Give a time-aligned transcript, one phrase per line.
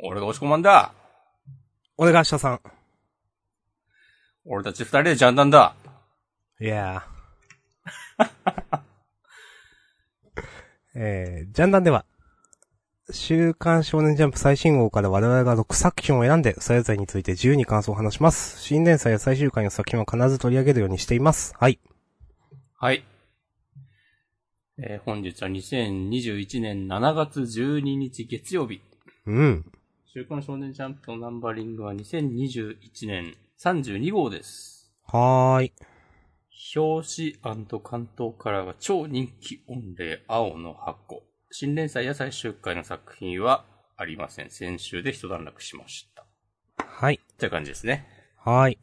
[0.00, 0.92] 俺が押し込まんだ。
[1.96, 2.60] 俺が明日さん。
[4.44, 5.74] 俺たち二人でジャンダンだ。
[6.60, 7.14] いやー。
[10.96, 12.04] えー、ジャンダンでは、
[13.10, 18.60] 週刊少年ジャンプ最新号から我々が6作品を選んで、それぞれについて自由に感想を話します。
[18.60, 21.54] 新連載や最終回の作品は必ず取り上げるようにしています。
[21.58, 21.78] はい。
[22.78, 23.04] はい。
[24.78, 28.80] えー本日は2021年7月12日月曜日。
[29.26, 29.64] うん。
[30.16, 32.76] 週刊少年ジャンプのナンバリングは2021
[33.08, 34.94] 年32号です。
[35.08, 35.72] はーい。
[36.76, 41.24] 表紙関東カラーが超人気御礼青の箱。
[41.50, 43.64] 新連載や最終回の作品は
[43.96, 44.50] ありません。
[44.50, 46.24] 先週で一段落しました。
[46.78, 47.16] はい。
[47.20, 48.06] って感じですね。
[48.36, 48.78] はーい。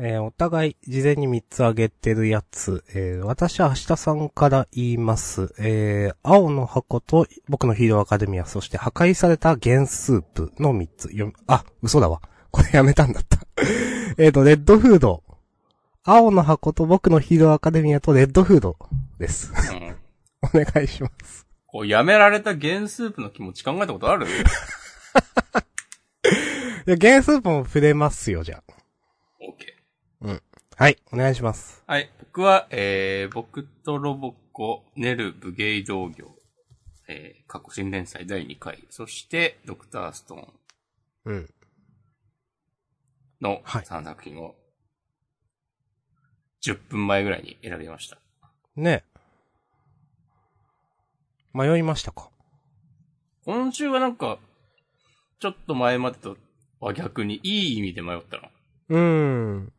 [0.00, 5.52] えーお互い事前に3つ挙げてるやつ、えー私は明日さんから言います。
[5.58, 11.10] えー青の箱と僕のヒーローアカデミア、そして破壊された原スープの3つ。
[11.48, 12.20] あ、嘘だわ。
[12.50, 13.38] これやめたんだった。
[14.22, 15.22] えっと、レッドフード。
[16.04, 18.76] 青の箱と僕のヒーローアカデミアとレッドフード
[19.18, 19.52] です。
[19.52, 19.96] うん。
[20.54, 21.44] お願いします。
[21.66, 24.26] こう、やめられた原スープの気持ち考えたことある？
[26.86, 28.62] いや、原スープも触れますよ、じゃ
[30.22, 30.42] ?OK。
[30.76, 30.84] あ。
[30.84, 31.82] はい、お願いします。
[31.86, 32.10] はい。
[32.20, 36.36] 僕は、えー、僕とロボコ、ネル、武芸道業、
[37.08, 40.52] えー、過去新連載第2回、そして、ドクターストーン
[41.24, 41.54] うん。
[43.40, 44.54] のはい3作品を、
[46.62, 48.18] 10分前ぐらいに選びました。
[48.76, 49.04] ね
[51.54, 52.30] 迷いましたか？
[53.44, 54.38] 今週はなんか、
[55.40, 56.36] ちょっと前までと
[56.80, 58.48] は逆にいい意味で迷ったの。
[58.90, 58.98] うー
[59.60, 59.72] ん。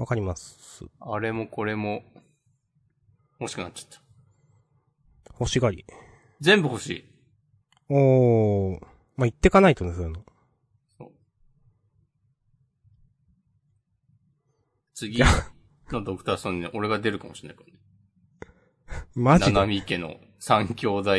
[0.00, 0.86] わかります。
[0.98, 2.02] あれもこれも、
[3.38, 4.00] 欲しくなっちゃっ
[5.24, 5.34] た。
[5.38, 5.84] 欲しがり。
[6.40, 7.04] 全部欲しい。
[7.90, 8.80] おー。
[8.80, 10.24] まあ、言ってかないとね、そういうの。
[14.94, 15.22] 次
[15.90, 17.78] のドクターストーンにね俺が出るかもしれないからね。
[19.14, 19.52] マジで？
[19.52, 21.16] 七海家の三兄弟。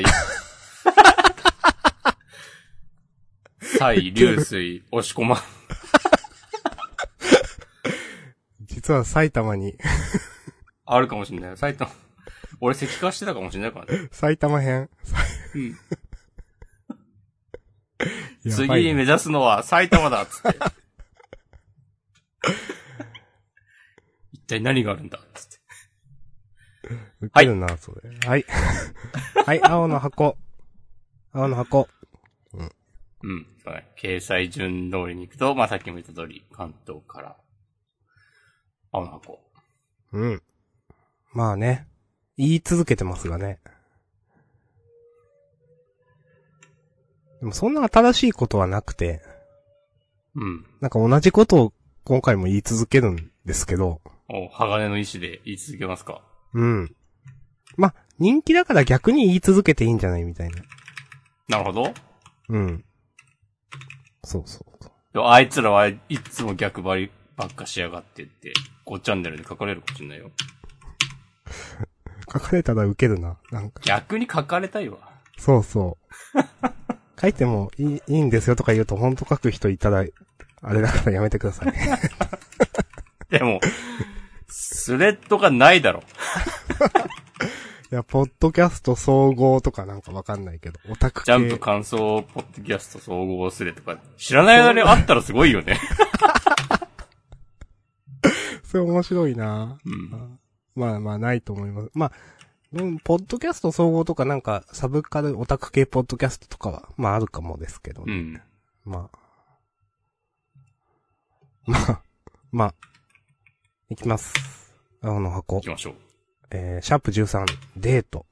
[3.78, 5.38] 蔡、流水、押し込ま。
[8.91, 9.78] 実は埼玉に、
[10.85, 11.57] あるかもしれない。
[11.57, 11.90] 埼玉。
[12.59, 14.09] 俺石化してたかもしれないからね。
[14.12, 14.90] 埼玉編。
[15.56, 15.69] うん。
[18.44, 20.59] や次に目指すのは 埼玉だっつって。
[24.34, 25.59] 一体何があるんだっつって。
[27.22, 28.01] ウケるな、それ。
[28.28, 28.46] はい。
[29.46, 30.38] はい、青の箱。
[31.31, 31.88] 青の箱。
[33.24, 33.47] うん。
[33.63, 37.38] そうね掲載順通りに行くと、まあ、さっきも言った通り、関東から、
[38.91, 39.40] 青の箱。
[40.13, 40.41] うん。
[41.34, 41.88] まあね。
[42.38, 43.59] 言い続けてますがね。
[47.40, 49.22] でもそんな新しいことはなくて、
[50.35, 50.66] うん。
[50.80, 56.22] なんか同じことを今回も言い続けるんですけど、お、鋼の意志で言い続けますか？
[56.53, 56.96] うん。
[57.78, 60.62] まあ、人気だから逆に言い続けていいんじゃないみたいな。
[61.47, 61.94] なるほど。
[62.50, 62.84] うん。
[64.24, 64.63] そうそ
[65.13, 66.00] うあいつらはい
[66.30, 68.53] つも逆張りばっかしやがってって、
[68.91, 70.31] 5チャンネルで書かれるかもしれないよ。
[72.31, 73.38] 書かれたらウケるな。
[73.52, 74.97] なんか、逆に書かれたいわ。
[75.38, 75.97] そうそ
[76.35, 76.40] う。
[77.19, 80.03] 書いてもいいいいんですよとか言うと、ほんと書く人いたら、
[80.62, 81.74] あれだからやめてください。
[83.30, 83.62] でも、
[84.47, 86.03] スレッドがないだろ。
[87.91, 91.31] いや、ポッドキャスト総合とかなんかわかんないけど、オタク系。
[91.31, 95.78] ジャンプ感想、ポッドキャスト総合スレとか、知らない間にあったらすごいよね。
[98.72, 100.40] それ面白いなうん。
[100.76, 101.92] まあまあ、ないと思います。
[101.94, 102.12] まあ、
[102.72, 108.14] うんポッドキャスト総合とかなんか、サブカルオタク系ポッドキャストとかは、まああるかもですけどね。
[108.14, 108.42] うん。
[108.86, 109.20] まあ。
[111.66, 112.02] まあ、
[112.54, 112.74] まあ。
[113.90, 114.34] いきます。
[115.02, 115.70] 青の箱行き。
[115.70, 115.96] ましょう。
[116.52, 117.46] えー、シャープ13、
[117.76, 118.26] デート。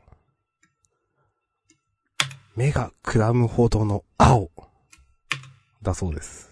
[2.56, 4.50] 目がくらむほどの青。
[5.82, 6.49] だそうです。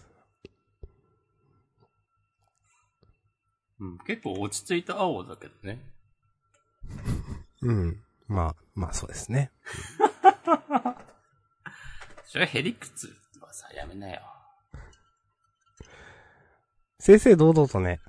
[3.80, 5.80] うん、結構落ち着いた青だけどね。
[7.62, 8.02] うん。
[8.28, 9.52] まあ、まあそうですね。
[12.26, 13.08] それはヘリクツ
[13.42, 14.22] はさ、やめなよ。
[17.00, 18.02] 正々堂々とね、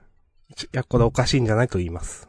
[0.57, 2.29] ちいや、これおかしいんじゃないと言います。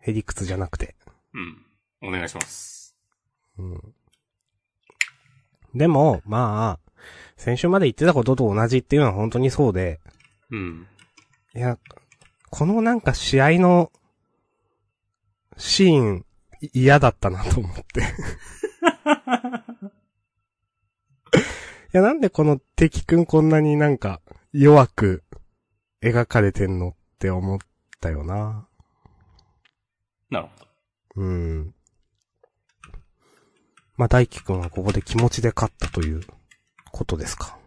[0.00, 0.94] ヘリクツじゃなくて。
[1.32, 2.08] うん。
[2.08, 2.94] お願いします。
[3.58, 3.94] うん。
[5.74, 6.92] でも、まあ、
[7.36, 10.00] 先週まで言ってたことと同じっていうのは本当にそうで、
[10.50, 10.86] うん。
[11.56, 11.78] いや、
[12.50, 13.92] このなんか試合の
[15.56, 16.26] シーン、
[16.60, 18.00] い嫌だったなと思って。
[21.94, 24.20] いや、なんでこの敵くんこんなになんか
[24.52, 25.22] 弱く
[26.02, 27.58] 描かれてんのって思っ
[28.00, 28.66] たよな。
[30.30, 30.66] なるほど。
[31.16, 31.74] うん。
[33.96, 36.22] まあ、大輝くんはここで気持ちで勝ったという
[36.90, 37.58] ことですか。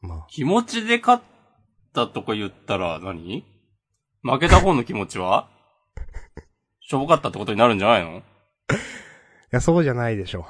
[0.00, 1.22] まあ、気持ちで勝っ
[1.94, 3.44] たとか言ったら何？
[4.22, 5.48] 負けた方の気持ちは？
[6.80, 8.18] しょぼかったってことになるんじゃないの？
[8.18, 8.22] い
[9.50, 10.46] や、そうじゃないでしょ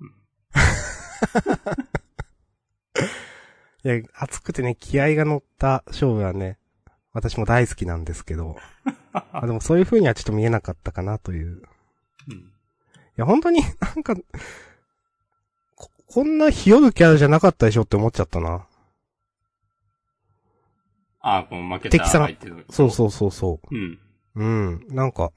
[0.00, 0.04] う。
[3.88, 6.58] いや、熱くてね、気合が乗った勝負はね、
[7.12, 8.56] 私も大好きなんですけど、
[9.32, 11.62] あでもそういう風にはちょっと見えなかったかなという。
[12.28, 12.34] うん。
[12.34, 12.42] い
[13.16, 13.68] や、本当にな
[14.00, 14.14] んか、
[15.74, 18.67] ここんなひよるキャラじゃなかったでしょって思っちゃったな。
[21.36, 22.60] あ、この負けた敵さん相手の。
[22.70, 23.74] そうそうそうそう。
[23.74, 23.98] うん。
[24.34, 25.32] うん、なんか、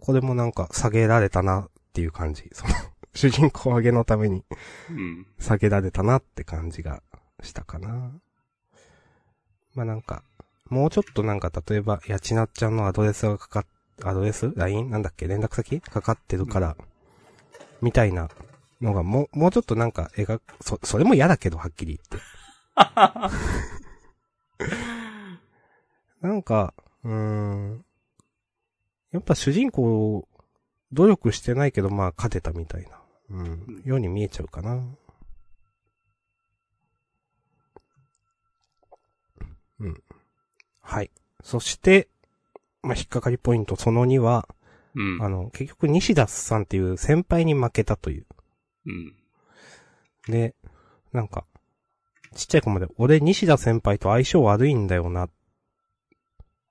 [0.00, 2.48] これもなんか下げられたなっていう感じ。
[2.52, 2.74] その、
[3.14, 4.44] 主人公上げのために
[4.90, 5.26] うん。
[5.38, 7.02] 下げられたなって感じが
[7.42, 8.12] したかな。
[9.74, 10.22] まあなんか、
[10.68, 13.66] もうちょっとなんか例えば、やちなっちゃんのアドレスがかかっ、
[14.04, 14.90] アドレス ?LINE?
[14.90, 15.26] なんだっけ？
[15.26, 15.80] 連絡先？
[15.80, 16.76] かかってるから、
[17.80, 18.28] みたいな
[18.80, 22.26] のがもう、もうちょっとなんか描く、そ、それも嫌だけど、はっきり言って。
[26.20, 26.74] なんか、
[27.04, 27.84] うーん。
[29.12, 30.28] やっぱ主人公、
[30.92, 33.00] 努力してないけど、まあ、勝てたみたいな、
[33.30, 34.84] うん、ように見えちゃうかな。
[39.80, 40.02] うん。
[40.80, 41.10] はい。
[41.42, 42.08] そして、
[42.82, 44.48] まあ、引っかかりポイントその2は、
[44.94, 45.22] うん。
[45.22, 48.26] あの、結局西田さんっていう先輩に負けたという。
[48.86, 49.14] うん。
[50.28, 50.54] で、
[51.12, 51.44] なんか、
[52.36, 55.28] ちっちゃい子まで、俺西田先輩と相性悪いんだよな。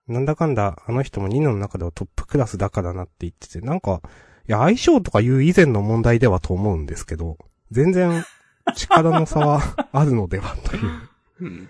[0.07, 4.01] なんだかんだ、あの人もニノの中ではトップクラスだからなって言ってて、なんか、
[4.47, 7.37] いや、相性とかいう以前の問題ではと思うんですけど、
[7.71, 8.23] 全然、
[8.75, 11.09] 力の差はあるのではという。
[11.41, 11.69] うん。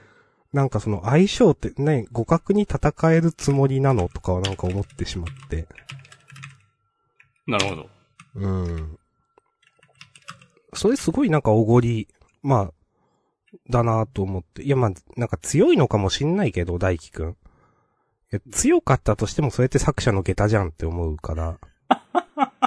[0.53, 5.67] なんかその相性ってね、互角に戦えるつもりなのとかはなんか思ってしまって。
[7.45, 7.89] なるほど。
[8.35, 8.97] うん。
[10.73, 12.07] それすごいなんかおごり、
[12.41, 12.73] まあ、
[13.69, 14.63] だなと思って。
[14.63, 17.29] いやまあ、なんか強いのかもしんないけど、大輝くん。
[17.31, 17.35] い
[18.31, 21.57] や強かったとしてもそれって作者の下駄じゃんって思うから。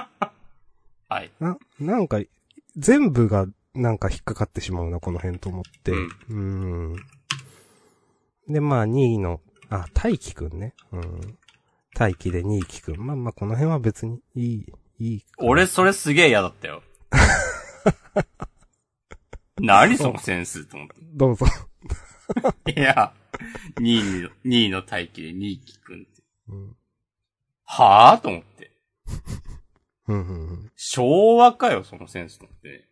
[1.09, 1.31] はい。
[1.39, 2.21] な、なんか、
[2.77, 5.91] 全部がなんか引っかかってしまうな、この辺と思って。
[6.29, 6.95] うん。
[8.47, 10.73] で、まあ、2位の、あ、大輝くんね。
[10.91, 11.37] うん。
[11.95, 13.05] 大輝で2位輝くん。
[13.05, 14.65] まあまあ、この辺は別にいい、
[14.99, 15.25] いい。
[15.37, 16.81] 俺、それすげえ嫌だったよ。
[19.59, 21.45] 何そのセンスと思っどうぞ。
[22.65, 22.79] て。
[22.79, 23.13] いや、
[23.79, 26.23] 2位の、2位の待機で2位聞くんって。
[26.49, 26.75] うん。
[27.65, 28.71] はぁと思って。
[30.07, 30.71] うん、うん、うん。
[30.75, 32.87] 昭和かよ、そのセンスと思って。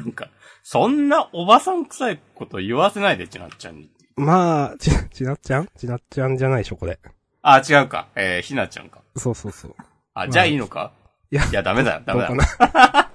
[0.00, 0.30] なんか、
[0.62, 3.90] そんなおばさん臭いこと言わせないで、ちなっちゃんに。
[4.16, 5.68] まあ、ち、ちなっちゃん？
[5.76, 6.98] ちなっちゃんじゃないでしょ、これ。
[7.42, 8.08] あ、違うか。
[8.16, 9.02] えー、ひなちゃんか。
[9.16, 9.74] そうそうそう。
[10.14, 10.92] あ、じゃあいいのか？
[11.30, 12.48] いやいや、ダメだよ、ダメだどうか。
[12.58, 13.05] な。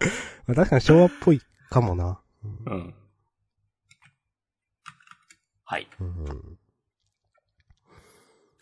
[0.46, 1.40] まあ確かに昭和っぽい
[1.70, 2.20] かもな。
[2.66, 2.94] うん。
[5.64, 5.88] はい。
[6.00, 6.58] うん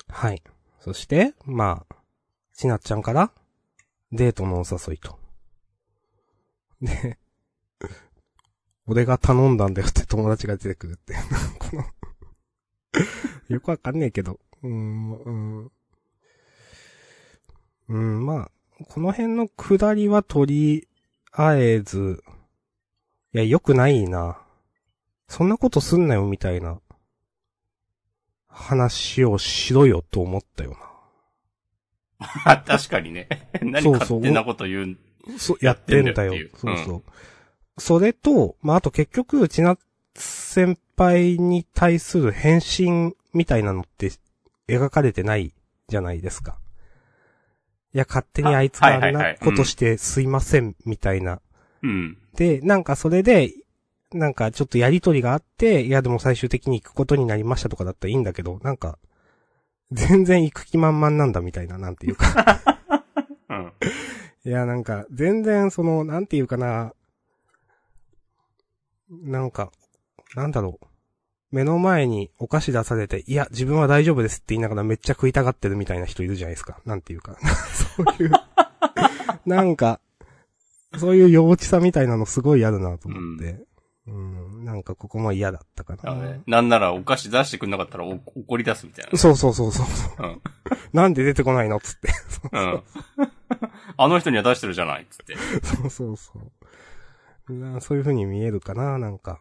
[0.09, 0.43] はい。
[0.81, 1.97] そして、まあ、
[2.55, 3.33] ちなっちゃんから、
[4.13, 5.19] デートのお誘いと。
[6.81, 7.19] で、
[8.87, 11.15] 俺が頼んだんだよって友達が出てくるって。
[11.59, 11.85] この、
[13.49, 14.39] よくわかんねえけど。
[14.63, 15.31] うーん、う
[15.65, 15.73] ん。
[17.89, 18.51] うん、ま
[18.81, 20.89] あ、この辺の下りはとり
[21.39, 22.23] あえず、
[23.35, 24.39] いや、良くないな。
[25.29, 26.81] そんなことすんなよ、みたいな。
[28.49, 30.79] 話をしろよと思ったよ
[32.47, 33.29] あ 確かにね。
[33.61, 34.99] 何勝手なこと言うん。
[35.27, 35.39] な。
[35.39, 36.77] そう、やってんだよやってんだよっていう。
[36.77, 37.03] そうそう。
[37.79, 39.77] それと、まあ、あと結局、ちな
[40.15, 44.11] 先輩に対する返信みたいなのって
[44.69, 45.53] 描かれてない
[45.89, 46.59] じゃないですか。
[47.97, 51.41] いや、勝手にあいつがあんないことしてすいません、みたいな。
[51.83, 52.19] うん。
[52.37, 53.55] で、なんかそれで、
[54.13, 58.99] なんかちょっとやりとりがあって、いやでも最終的に行くことになりましたとかだったらいいんだけど、なんか、
[59.93, 62.61] 全然行く気満々なんだみたいな、なんていうか。
[63.49, 63.73] うん。
[64.45, 66.93] いや、なんか、全然その、なんていうかな、
[69.09, 69.73] なんか、
[70.35, 70.87] なんだろう。
[71.53, 76.81] 目の前にお菓子出されて、いや、自分は大丈夫ですって言いながらめっちゃ食いたがってるみたいな人いるじゃないですか。
[76.85, 77.37] なんていうか。
[77.97, 78.33] そういう、
[79.47, 80.01] なんか、
[80.99, 83.65] そういう幼稚さみたいなのすごいあるなと思って。
[84.07, 84.65] うん。
[84.65, 86.15] なんかここも嫌だったかな。
[86.15, 90.23] ねなんならお菓子出してくんなかったらお怒り出すみたいそうそうそうそう。
[90.23, 90.29] な。
[90.29, 90.43] うん。
[90.93, 92.09] なんで出てこないのっつって。
[92.53, 92.83] うん。
[93.97, 95.37] あの人には出してるじゃないっつって。
[95.63, 96.33] そうそうそ
[97.49, 97.53] う。
[97.53, 99.39] なそういう風に見えるかな、なんか。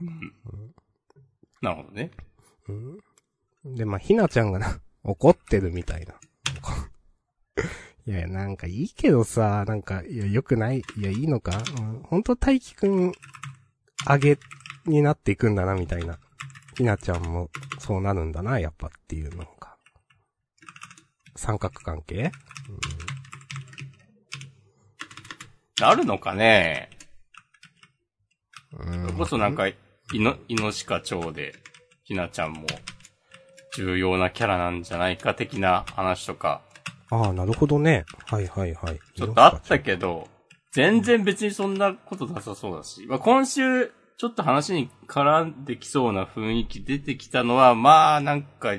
[1.61, 2.11] なるほどね。
[2.67, 2.73] う
[3.71, 3.75] ん。
[3.75, 6.13] で、まあ、ひなちゃんがな、 怒ってるみたいな。
[8.07, 13.11] いやなんかいいけどさ、なんか、いや、良くない、いや、いいのか、うん、本当大輝くん、
[14.05, 14.37] あげ
[14.85, 16.19] になっていくんだな、みたいな。
[16.77, 19.75] ひなちゃんも、そうなるんだな、やっぱっていうのが。
[21.35, 22.31] 三角関係？
[25.81, 26.89] あるのかね？
[28.71, 29.01] うん。
[29.01, 29.63] それこそなんか、
[30.13, 31.55] いの、いのしか町で、
[32.03, 32.65] ひなちゃんも、
[33.75, 36.61] 重要なキャラなんじゃないか的な話とか、
[37.11, 38.05] ああ、なるほどね。
[38.25, 38.99] はいはいはい。
[39.15, 40.27] ちょっとあったけど、
[40.71, 48.75] 全然別にそんなことなさそうだし、まあ、今週、ちょっと話に絡んできそうな雰囲気出てきたのは、まあ、なんか、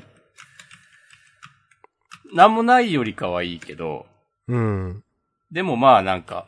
[2.35, 4.07] なんもないよりかはいいけど、
[4.49, 5.05] うん。
[5.51, 6.47] でもまあなんか、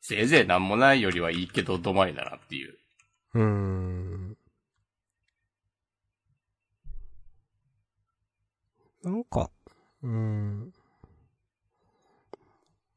[0.00, 2.77] せいぜいなんもないよりはいいけど、どまりだなっていう。
[3.34, 4.36] うーん。
[9.02, 9.50] なんか、
[10.02, 10.72] うーん。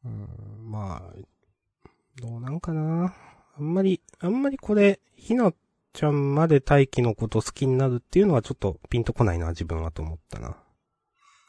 [0.04, 1.14] うーん、まあ、
[2.22, 3.14] どうなんかな。
[3.58, 5.54] あんまり、あんまりこれ、ひな
[5.94, 10.58] ちゃんまで大輝のこと好きになるっていうのはちょっとピンとこないな、自分はと思ったな。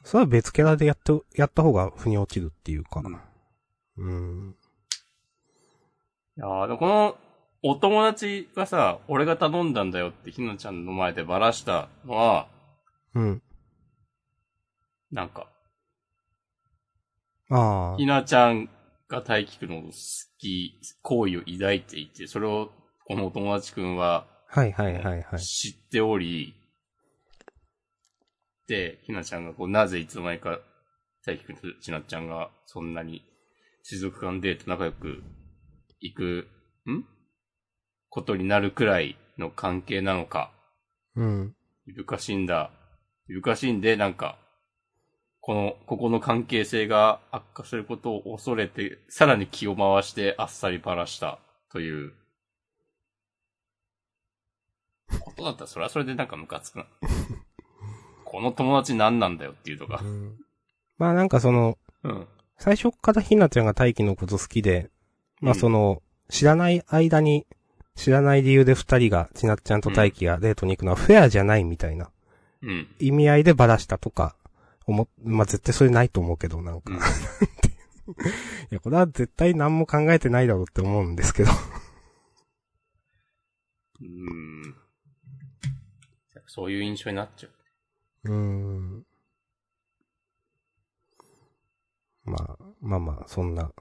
[0.05, 3.03] それは別キャラでやって、やった方が腑に落ちるっていうか。
[3.97, 4.57] うん。
[6.37, 7.17] いやーでもこの、
[7.65, 12.49] お友達がさ、俺が頼んだんだよってひなちゃんの前でばらしたのは、
[13.15, 13.43] うん。
[15.13, 15.47] なんか、
[17.51, 18.07] ああひ。
[18.07, 18.69] なちゃん
[19.09, 19.93] が大輝くんの好
[20.39, 22.73] き、好意を抱いていて、それを
[23.07, 25.41] このお友達くんははいはいはいはい。
[25.41, 26.55] 知っており、
[28.67, 30.59] で、ひなちゃんがこう、なぜいつの間にか
[31.25, 33.23] 大輝くんとちなっちゃんがそんなに
[33.85, 35.23] 水族館デート仲良く
[36.01, 36.49] 行く、
[36.91, 37.05] ん？
[38.13, 40.53] ことになるくらいの関係なのか、
[41.17, 41.57] うん。
[41.87, 42.71] いぶかしんだ、
[43.27, 44.37] いぶかしんで、なんか、
[45.41, 51.39] この、ここの関係性が悪化することを恐れて、さらに気を回してあっさりばらした
[51.73, 52.13] という、
[55.19, 56.87] ことだったらそれはそれでなんかムカつくな。
[58.27, 60.07] この友達何なんだよっていうとかう。
[60.07, 60.39] ん
[60.99, 62.29] まあなんかその、うん。
[62.59, 64.91] 最初からひなちゃんが大輝のこと好きで、
[65.41, 67.47] まあうんその、知らない間に、
[67.95, 72.11] 知らない理由で二人が、ちなっちゃんと大輝がデートに行くのはフェアじゃないみたいな
[72.63, 72.89] うん。
[72.99, 74.37] 意味合いでバラしたとか、
[74.87, 76.95] 思っ、まあ絶対それないと思うけど、なんか。
[76.95, 77.01] うん
[78.13, 81.53] いや、これは絶対何も考えてないだろうって思うんですけど。
[84.01, 84.75] うん。
[86.47, 87.53] そういう印象になっちゃう。
[88.25, 89.07] うーん。
[92.25, 93.73] まあ、まあまあ、そんな。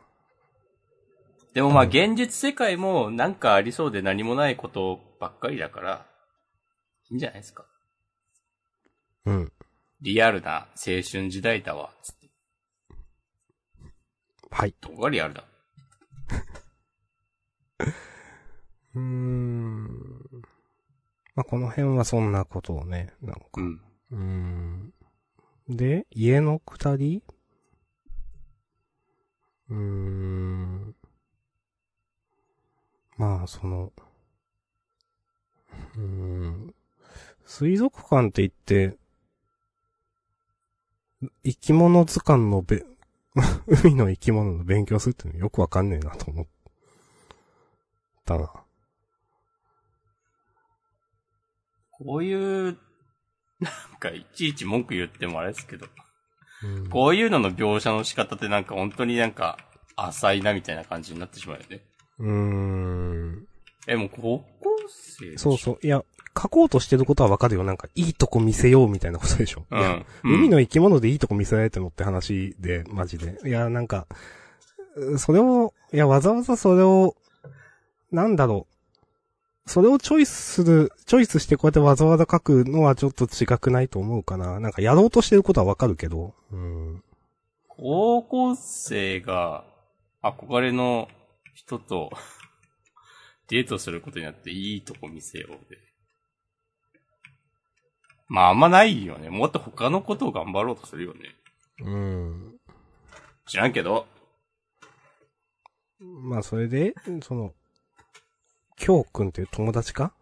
[1.54, 6.06] でもまあうん現実世界もなんかありそうで何もないことばっかりだから、
[7.10, 7.66] いいんじゃないですか。
[9.26, 9.52] うん。
[10.02, 12.30] リアルな青春時代だわ、つって。
[14.50, 14.74] はい。
[14.82, 15.44] どこがリアルだ？
[18.96, 19.88] うーん。
[21.36, 23.42] まあ、この辺はそんなことをね、なんか。
[23.58, 23.82] うん。
[24.12, 24.94] うーん。
[25.70, 27.24] で、家の二人
[29.70, 30.96] うーん。
[33.22, 33.94] まあ、その、
[35.96, 36.74] うーん。
[37.46, 38.98] 水族館って言って、
[41.44, 42.84] 生き物図鑑のべ、
[43.84, 46.48] 海の生き物の勉強するってのよくわかんねえなと思っ
[48.26, 48.52] たな。
[51.92, 52.80] こういう、
[53.60, 55.86] なんかいちいち文句言ってもあれですけど、
[56.64, 59.60] うんこういうのの描写の仕方ってなんか本当になんか
[59.96, 61.82] 浅いなみたいな感じになってしまうよね。
[62.22, 63.48] うーん。
[63.88, 64.46] え、もう高校
[64.88, 65.80] 生そうそう。
[65.82, 66.04] いや、
[66.40, 67.64] 書こうとしてることはわかるよ。
[67.64, 69.66] なんか、いいとこ見せようみたいなことでしょ？
[69.72, 70.36] いや、うん。
[70.36, 73.38] 海の生き物でいいとこ見せられてるのって話で、マジで。
[73.46, 74.08] いや、なんか、
[74.96, 77.16] うそれを、いや、わざわざそれを、
[78.12, 79.70] なんだろう。
[79.70, 84.60] それをチョイスする、チョイスしてこうやってわざわざ書くのはちょっと違くないと思うかな。
[84.60, 86.34] なんかやろうとしてることはわかるけど。
[86.52, 87.04] うん。
[87.68, 89.64] 高校生が
[90.24, 91.08] 憧れの
[91.54, 92.12] 人と
[93.48, 95.78] デートすることになっていいとこ見せようで。
[98.28, 99.30] まああんまないよね。
[99.30, 101.20] もっと他のことを頑張ろうとするよね。
[101.82, 102.56] うん。
[103.46, 104.08] 知らんけど。
[106.00, 107.54] まあ、それで、その、
[108.76, 110.14] きょうくんっていう友達か？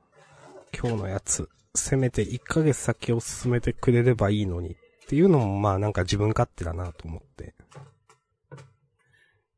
[0.77, 4.75] 今日のやつ、せめて1ヶ月先を進めてくれればいいのにっ
[5.07, 7.55] ていうのもまあなんか自分勝手だなと思って。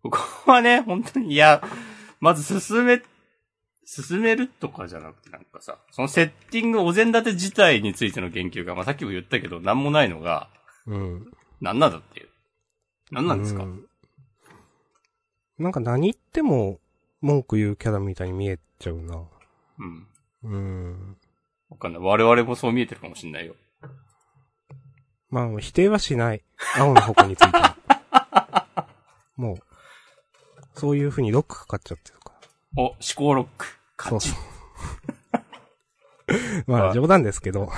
[0.04, 0.10] こ
[0.46, 1.64] こはね、本当に、いや、
[2.20, 3.02] まず進め、
[3.86, 10.50] 進めるとかじゃなくてなんかさ、そのセッティングお膳立て自体についての言及が、まあ、さっきも言ったけど、なんもないのが、
[10.88, 11.32] うん。
[11.60, 12.30] なんなんだっていう。
[13.12, 13.86] なんなんですか、うん
[15.62, 16.80] なんか何言っても
[17.22, 19.22] 文句言うキャラみたいに見えちゃうな。
[19.78, 20.08] うん。
[20.44, 21.18] うん。
[21.70, 22.02] わかんない。
[22.02, 23.56] 我々もそう見えてるかもしんないよ。
[25.30, 26.42] まあ否定はしない。
[26.78, 27.78] 青の矛については。
[29.38, 29.58] もう、
[30.76, 32.34] そういう風にロックかかっちゃってるか
[32.76, 32.84] ら。
[32.84, 33.66] お、思考ロック。
[33.98, 34.30] 勝ち。
[34.30, 34.52] そうそう。
[36.72, 37.70] まあ冗談ですけど、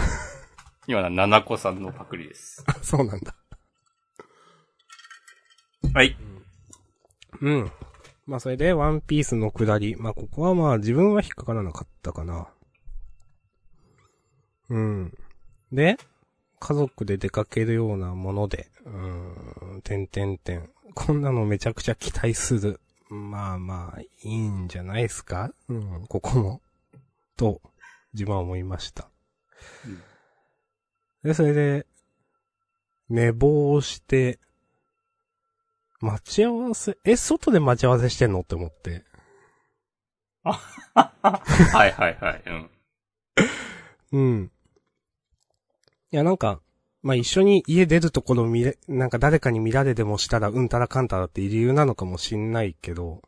[0.88, 2.64] 今のは七子さんのパクリです。
[2.82, 3.36] そうなんだ。
[5.94, 6.16] はい。
[7.42, 7.72] うん。
[8.26, 9.96] まあそれで、ワンピースの下り。
[9.96, 12.50] まあここはまあ自分は引っかからなかったかな。
[14.70, 15.18] うん。
[15.72, 15.98] で、
[16.60, 20.70] 家族で出かけるようなもので、うーん、てんてんてん。
[20.94, 22.80] こんなのめちゃくちゃ期待する。
[23.10, 25.54] まあまあ、いいんじゃないですか？
[25.68, 26.62] うん、ここも。
[27.38, 27.62] と、
[28.14, 29.10] 自分は思いました。
[29.86, 30.02] うん
[31.24, 31.88] で、それで、
[33.08, 34.40] 寝坊して、
[36.02, 38.42] 待ち合わせ、え、外で待ち合わせしてんの？
[38.42, 39.06] って思って。
[40.44, 40.60] は
[41.88, 42.44] いはいはい。
[42.46, 42.70] うん。
[44.12, 44.52] うん。
[46.12, 46.60] いや、なんか、
[47.04, 53.22] まあ、一緒に家出るところ見れ、なんか誰かに見られでもしたら、うんたらかんたらっていう理由なのかもしんないけど、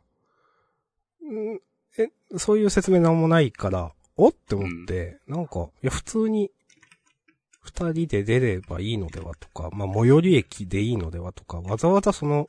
[1.22, 1.60] うん、
[1.98, 6.50] え、そういう説明なんもないから、おって思って、なんか、いや、普通に、
[7.60, 12.46] 二人で出ればいいのではとか、まあ、最寄り駅でいいのではとか、わざわざその、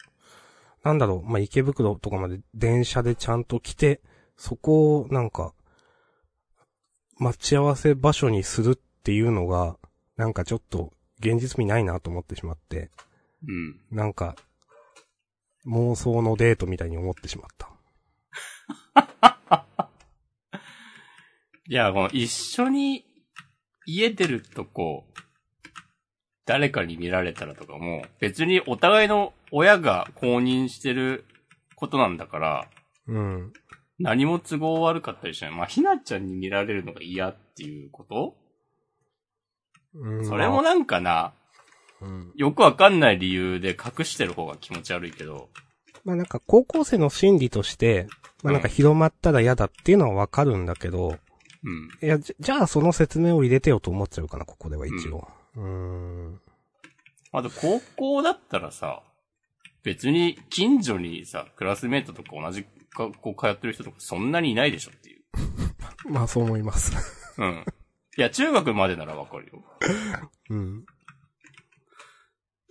[0.84, 4.00] なんだろう、まあ、池袋とかまで電車でちゃんと来て、
[4.38, 5.53] そこを、なんか、
[7.17, 9.77] 待ち合わせ場所にするっていうのが、
[10.15, 12.91] なんかちょっと現実味ないなと思ってしまって、
[13.47, 13.79] うん。
[13.91, 14.36] なんか、
[15.67, 17.69] 妄想のデートみたいに思ってしまった。
[21.69, 23.06] いや、この一緒に
[23.86, 25.06] 家出るとこ、
[26.45, 31.25] 誰かに見られたらとかも、別にお互いの親が公認してる
[31.75, 32.69] ことなんだから、
[33.08, 33.53] うん。
[33.99, 35.51] 何も都合悪かったりしない。
[35.51, 38.38] まあ、ひなちゃんに見られるのが嫌っていうこと
[39.95, 41.34] うんそれもなんかな、
[42.02, 42.32] うん。
[42.36, 45.50] よくわかんない理由で隠してる方が気持ち悪いけど、
[46.04, 48.08] まあなんか高校生の心理として、
[48.43, 51.17] まあなんか広まったら嫌だっていうのはわかるんだけど、
[51.63, 51.89] うん。
[52.02, 55.28] いや、じゃじゃあその説明を入れてよと思っちゃうかな、ここでは一応。
[55.56, 56.41] うーん。
[57.32, 59.02] あと、高校だったらさ、
[59.84, 65.21] 別に近所にさ、クラスメイトとか同じ学校通ってる人とかそんなにいないでしょっていう。
[66.10, 66.93] まあそう思います。
[67.38, 67.65] うん。
[68.17, 69.63] いや、中学までならわかるよ。
[70.49, 70.86] うん。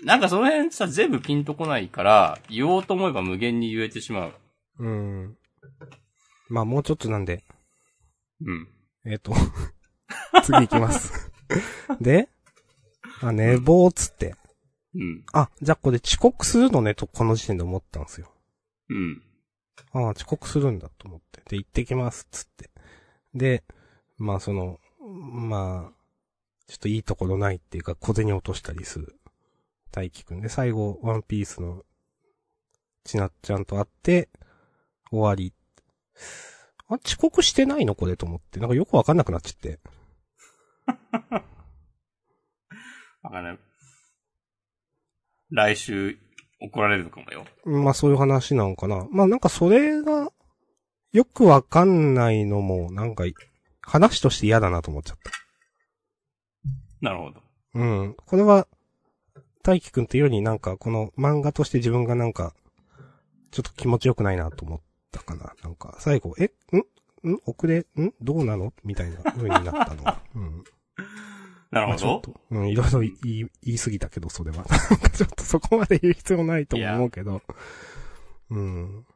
[0.05, 4.33] なんかその辺さ、全部ピンとこないから、言おうと思えば無限に言えてしまう。
[4.81, 5.37] うん。
[6.49, 7.45] まあもうちょっとなんで、
[8.45, 8.69] うん。
[9.05, 9.33] えっ、と、
[10.43, 11.33] 次行きます。
[12.01, 12.29] で、
[13.23, 14.35] あ、寝坊っつって。
[14.95, 15.25] うん。
[15.33, 18.33] あ、じゃあこれ遅刻するのねとこの時点で思ったんですよ。
[18.89, 19.23] うん。
[19.93, 21.43] ああ、遅刻するんだと思って。
[21.49, 22.71] で、行ってきますっつって。
[23.35, 23.65] で、
[24.19, 25.93] まあその、まあ、
[26.67, 29.15] ちょっといいところないっていうか小銭落としたりする。
[29.93, 31.85] 大輝くんで、最後、ワンピースの、
[33.05, 34.29] ちなっちゃんと会って、
[35.11, 35.55] 終わり。
[36.89, 38.61] あ、遅刻してないのこれと思って。
[38.61, 39.79] なんかよくわかんなくなっちゃって。
[43.23, 43.59] わかんない。
[45.51, 46.19] 来週
[46.61, 47.47] 怒られるのかもよ。
[47.65, 49.07] まあそういう話なのかな。
[49.11, 50.33] まあなんかそれが、
[51.13, 53.25] よくわかんないのも、なんか、
[53.87, 55.31] 話として嫌だなと思っちゃった。
[57.01, 57.41] なるほど。
[57.75, 58.17] うん。
[58.27, 58.67] これは、
[59.63, 62.53] 大輝くんっていうよりなんか、この漫画として自分がなんか、
[63.53, 64.81] ちょっと気持ちよくないなと思っ
[65.13, 65.55] たかな。
[65.63, 67.31] なんか、最後、えん？
[67.31, 68.13] ん遅れん？
[68.21, 68.73] どうなの？
[68.85, 70.21] みたいな風になったのは。
[70.35, 70.65] うん。
[71.71, 71.87] なるほど。
[71.89, 73.15] まあちょっと、うん、いろいろ言い、
[73.63, 74.59] 言い過ぎたけど、それは。
[74.59, 77.43] なんかちょっとそこまで言う必要ないとも思うけど。
[78.51, 79.07] うん。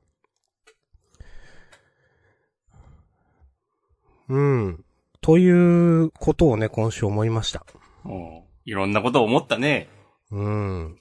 [4.30, 4.84] うん。
[5.20, 7.66] ということをね、今週思いました。
[8.04, 9.88] もういろんなことを思ったね。
[10.30, 10.98] うん。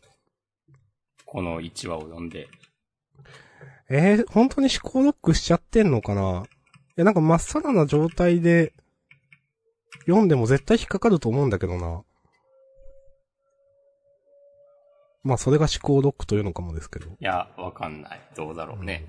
[1.26, 2.48] この1話を読んで。
[3.88, 6.44] えー、本当に思考ロックしちゃってんのかな？
[6.44, 6.50] い
[6.96, 8.74] や、なんかまっさらな状態で、
[10.08, 12.02] 読んでも絶対引っかかると思うんだけどな。
[15.22, 17.08] まあ、それが思考ロックというのかもですけど。
[17.08, 18.22] いや、わかんない。
[18.36, 19.06] どうだろうね。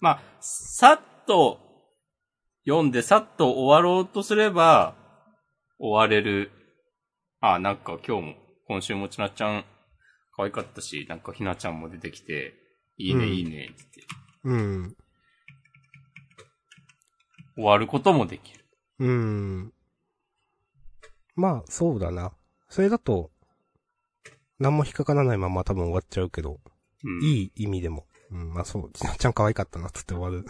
[0.00, 1.63] まあ、さっと
[2.66, 4.94] 読んでさっと終わろうとすれば、
[5.78, 6.50] 終われる。
[7.40, 8.34] あ、なんか今日も、
[8.66, 9.64] 今週もちなっちゃん
[10.34, 12.54] 可愛かったし、なんかひなちゃんも出てきて、
[12.96, 13.84] いいね、うんいいね、って
[14.44, 14.96] うん。
[17.56, 18.64] 終わることもできる。
[19.00, 19.72] うん。
[21.36, 22.32] まあ、そうだな。
[22.68, 23.30] それだと、
[24.58, 26.60] 何も引っかからないまま多分終わっちゃうけど、
[27.04, 27.22] うん。
[27.22, 28.06] いい意味でも。
[28.30, 30.46] うん、まあそう、ちなっちゃん可愛かったな、つって終わる。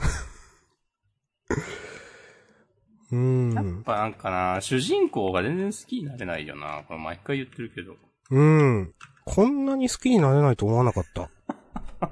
[3.15, 3.83] うーやっん。
[3.85, 6.83] ぱなんかな、主人公が全然好きになれないよな。
[6.89, 7.97] これ毎回言ってるけど。
[8.31, 8.95] うん。
[9.25, 11.31] こんなに好きになれないと思わなかった。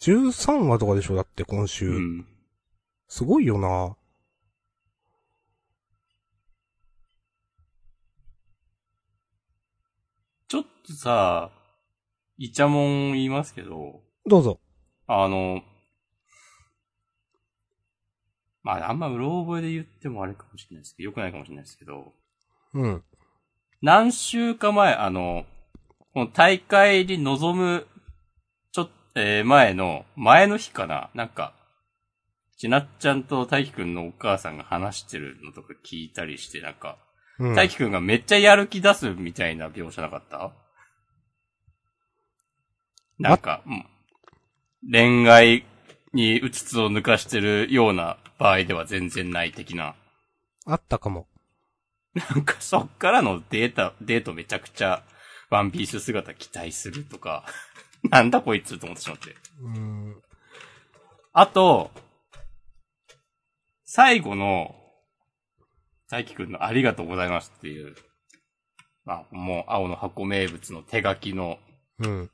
[0.00, 1.88] 13話とかでしょだって今週。
[1.88, 2.26] うん。
[3.08, 3.96] すごいよな。
[10.48, 11.50] ちょっとさ、
[12.38, 14.60] イチャモン言いますけど、どうぞ。
[15.06, 15.62] あの、
[18.64, 22.12] まあ、あんまうろ覚えで言ってもあれかもしれないですけど、良くないかもしれないですけど、
[22.72, 23.04] うん。
[23.82, 25.44] 何週か前、あの、
[26.14, 27.86] この大会に臨む、
[28.72, 31.54] ちょっと、えー前の、前の日かななんか、
[32.56, 36.96] ちなっちゃんと大輝くんのお母さんが話してるのとか聞いたりして、なんか、
[37.38, 37.54] うん。
[37.54, 40.52] 大輝くんがめっちゃやる気出すみたいな描写なかった？
[43.18, 43.86] なんか、うん
[44.90, 45.64] 恋愛
[46.12, 49.94] にうつつを抜かしてるような場合では全然ない的な。
[50.66, 51.26] あったかも。
[52.14, 55.02] なんかそっからのデータ、デートめちゃくちゃ
[55.50, 57.44] ワンピース姿期待するとか、
[58.10, 59.34] なんだこいつと思ってしまって。
[59.60, 60.22] うん。
[61.32, 61.90] あと、
[63.84, 64.74] 最後の、
[66.08, 67.96] 大輝くんのありがとうございますっていう、
[69.04, 71.58] まあ、もう青の箱名物の手書きの
[71.98, 72.30] うん。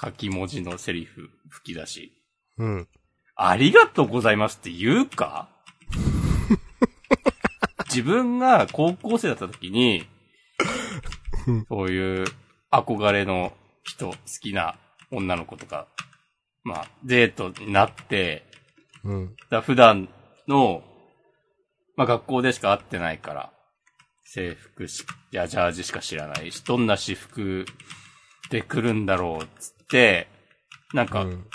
[0.00, 2.12] 書き文字のセリフ吹き出し。
[2.58, 2.88] うん。
[3.36, 5.48] ありがとうございますって言うか？
[7.88, 10.06] 自分が高校生だった時に
[11.46, 12.26] うん、そういう
[12.70, 14.76] 憧れの人、好きな
[15.10, 15.86] 女の子とか、
[16.62, 18.46] まあ、デートになって、
[19.04, 19.36] うん。
[19.50, 20.08] だ普段
[20.48, 20.82] の、
[21.96, 23.52] まあ学校でしか会ってないから、
[24.24, 27.66] 制服し、いや、ジャージしか知らないし、どんな私服
[28.50, 30.26] で来るんだろうっつって、
[30.94, 31.46] なんか、うん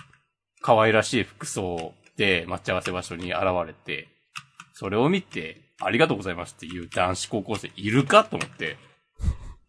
[0.70, 4.08] 可愛らしい服装で待ち合わせ場所に現れて、
[4.72, 8.78] それを見て、ありがとうございますっていう男子高校生いるかと思って。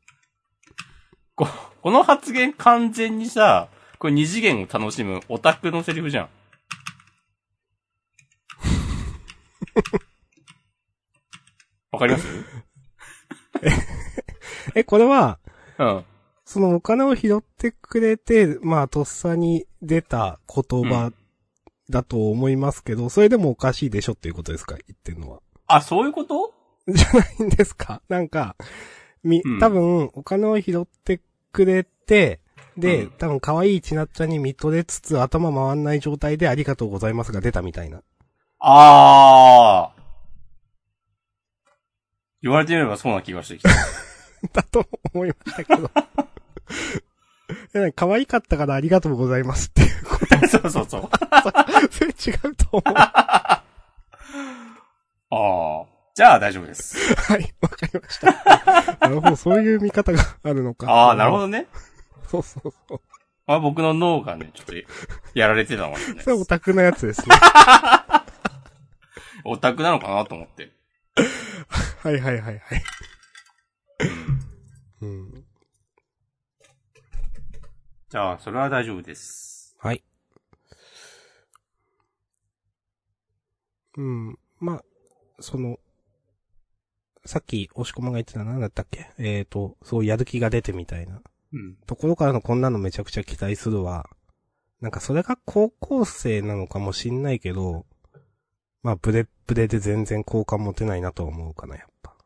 [1.35, 1.49] こ
[1.81, 6.29] この発言完全にさ、これ二次元を楽しむオタクのセリフじゃん。
[11.93, 12.27] わかります？
[14.77, 15.39] え、これは、
[15.79, 16.05] うん。
[16.45, 21.13] そのお金を拾ってくれて、まあ、とっさに出た言葉
[21.89, 24.77] だと思いますけど、それでもおかしいでしょっていうことですか？
[24.77, 25.41] 言ってるのは。
[25.67, 26.53] あ、そういうこと？
[26.89, 28.03] じゃないんですか？
[28.09, 28.57] なんか、
[29.23, 31.21] みうん、多分、お金を拾って
[31.53, 32.41] くれて、
[32.77, 38.03] で、うん多分可愛いちなっちゃんに見とれつつ頭回んない状態でありがとうございますが出たみたいな。
[38.61, 40.01] あー。
[42.43, 43.71] 言われてみればそうな気がしてきた。
[44.55, 45.91] だと思いましたけど。
[47.75, 51.03] え可愛かったからありがとうございますっていうこ そうそうそう。
[51.03, 51.11] と、
[51.91, 52.13] それ違
[52.45, 52.83] うと思う。
[52.97, 53.65] あ
[55.31, 55.87] あ。
[56.15, 57.15] じゃあ大丈夫です。
[57.15, 58.27] はい、わかりました。
[59.01, 60.91] なるほど、そういう見方があるのか。
[60.91, 61.67] ああ、なるほどね。
[62.29, 63.01] そうそうそう。
[63.47, 64.75] まあ僕の脳がね、ちょっと
[65.35, 66.45] やられてたのかもしれないそれオ。
[66.45, 67.37] タクのやつですね。
[69.45, 70.73] オタクなのかなと思って。
[72.03, 72.83] はいはいはいはい。
[75.03, 75.40] うん。
[78.11, 79.77] じゃあ、それは大丈夫です。
[79.79, 80.03] はい。
[83.97, 84.37] うん。
[84.59, 84.85] まあ、
[85.39, 85.79] その、
[87.25, 89.13] さっき、押し込まが言ってた何だったっけ？
[89.19, 91.23] えっ、と、そうやる気が出てみたいな。
[91.53, 91.77] うん。
[91.87, 94.11] ところからのこんなのめちゃくちゃ期待するわ。
[94.81, 97.87] なんかそれが高校生なのかもしんないけど、
[98.83, 102.17] まあブレッブレで全然好感持てないなと思うかな、やっぱ。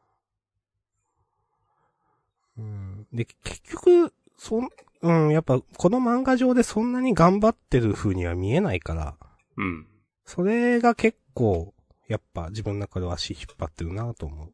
[2.56, 3.06] うん。
[3.12, 4.70] で、結局、そん、
[5.04, 9.18] うん、やっぱこの漫画上でそんなに頑張ってる風には見えないから、
[9.58, 9.86] うん。
[10.24, 11.74] それが結構、
[12.08, 14.52] やっぱ自分の中では足引っ張ってるなと思う。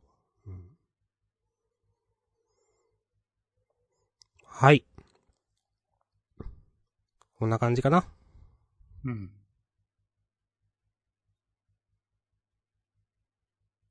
[0.48, 0.64] うん、
[4.44, 4.84] はい。
[7.38, 8.04] こんな感じかな。
[9.04, 9.30] うん。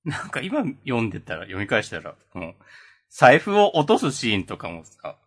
[0.03, 2.55] なんか今読んでたら、読み返したら、もう、
[3.09, 5.17] 財布を落とすシーンとかもさ、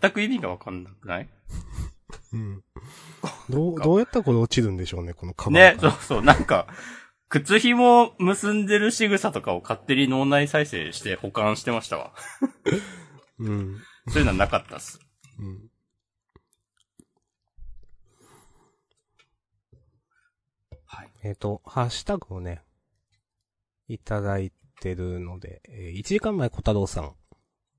[0.00, 1.28] 全く意味がわかんなくない？
[2.32, 2.62] うん。
[3.50, 5.76] どう、どうやったらこれ落ちるんでしょうね、このカバね。
[5.80, 6.66] そうそう、なんか、
[7.28, 12.12] 靴紐結んでる仕草とかを勝手に脳内再生して保管してましたわ。
[13.38, 13.80] うん。
[14.08, 15.00] そういうのはなかったっす。
[15.38, 15.70] うん。
[20.84, 21.10] はい。
[21.22, 22.62] えっ、と、ハッシュタグをね、
[23.88, 27.14] いただいてるので、えー1時間前小太郎さん。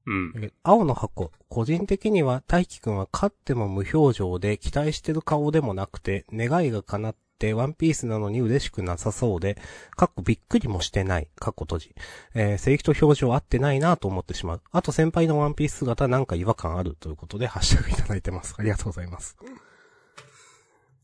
[0.05, 0.33] うん。
[0.35, 1.31] えー青の箱。
[1.49, 9.57] 個人的には大輝くんは勝っても無表情で期待してる顔でもなくて、願いが叶ってワンピースなのに嬉しくなさそうで、
[9.91, 11.95] かっこびっくりもしてない、かっこ閉じ。
[12.33, 14.61] えー、セリフと表情合ってないなと思ってしまう。
[14.71, 18.55] あと先輩のワンピース姿なんか違和感あるということで、ハッシュタグいただいてます。
[18.57, 19.37] ありがとうございます。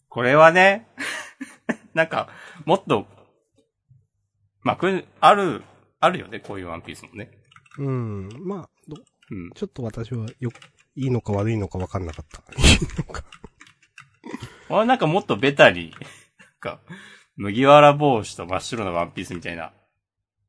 [0.10, 0.88] これはね、
[1.94, 2.30] なんか、
[2.66, 3.06] もっと、
[4.62, 4.80] まあ、
[5.20, 5.64] ある、
[6.00, 7.39] あるよね、こういうワンピースもね。
[7.80, 8.30] うん。
[8.44, 8.98] まあ、ど
[9.32, 9.52] うん。
[9.52, 10.52] ちょっと私はよ、
[10.96, 12.40] いいのか悪いのか分かんなかった。
[12.62, 13.24] いいのか。
[14.70, 16.80] 俺なんかもっとベタに、なんか、
[17.38, 19.72] 麦わら帽子と真っ白なワンピースみたいな、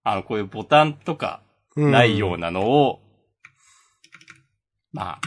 [0.03, 1.43] あの、こういうボタンとか
[1.77, 3.01] ないようなのを、
[4.93, 5.21] まあ、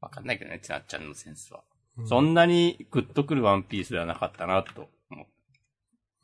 [0.00, 1.62] わかんないけどね、ちなっちゃんのセンスは。
[1.98, 2.08] うん。
[2.08, 4.88] そんなにグッとくるワンピースではなかったな、と思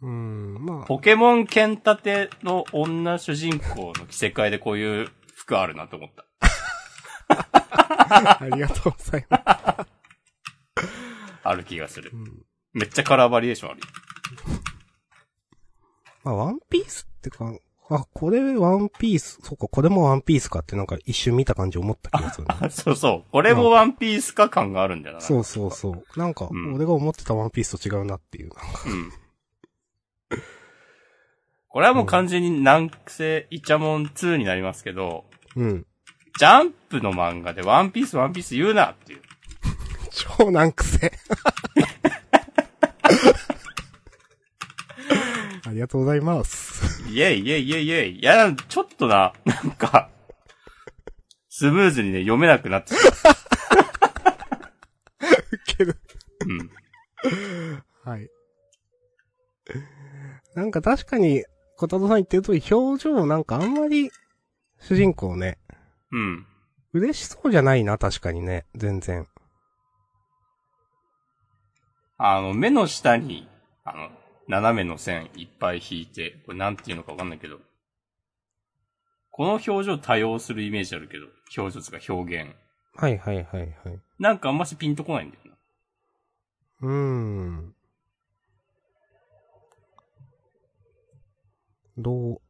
[0.03, 0.07] う。
[0.07, 6.25] うん、まあ、ポケモン剣立ての女主人公の着せ替えでこういう服あるなと思った。
[8.41, 9.45] ありがとうございます。
[11.45, 12.17] ある気がするう。
[12.17, 12.43] ん
[12.75, 13.87] めっちゃカラーバリエーションあるよ。
[16.25, 17.53] まあ、ワンピースってか、
[17.91, 22.55] あ、これワンピース、そうか、これもワンピースかってなんか一瞬見た感じ思った気がするね。
[22.61, 23.31] あそうそう。
[23.33, 25.21] これもワンピースか感があるんだよな。
[25.23, 26.19] そうそうそう。
[26.19, 28.51] なんか、うん俺が思ってたワンピースと違うなっていう。
[28.87, 29.13] うん。
[31.69, 35.87] これはもう完全に南西イチャモン2になりますけど、うん。
[36.39, 39.21] ジャンプの漫画でワンピースワンピース言うなっていう。
[40.11, 41.13] 超難癖。
[45.67, 47.03] ありがとうございます。
[47.11, 48.19] イェイイェイイェイイェイ。
[48.21, 50.09] いや、ちょっとな、なんか、
[51.51, 53.31] スムーズにね、読めなくなってしま
[55.53, 56.01] ウケる。
[56.47, 56.49] う。
[56.49, 56.71] うん。
[58.05, 58.31] はい。
[60.55, 61.45] なんか確かに、
[61.79, 64.11] 小太郎さん言ってる通り、表情なんかあんまり、
[64.81, 65.59] 主人公ね、
[66.11, 66.47] うん。
[66.93, 69.29] 嬉しそうじゃないな、確かにね、全然。
[72.17, 73.49] あの、目の下に、
[73.85, 74.11] あの、
[74.49, 77.61] 斜めの線いっぱい引いて、これなんていうのかわかんないけど、
[79.31, 82.57] この表情多用するイメージあるけど、表情とか表現。
[82.97, 84.01] はいはいはいはい。
[84.19, 86.89] なんかあんましピンとこないんだよな。
[86.89, 87.75] うーん。
[91.99, 92.41] どう、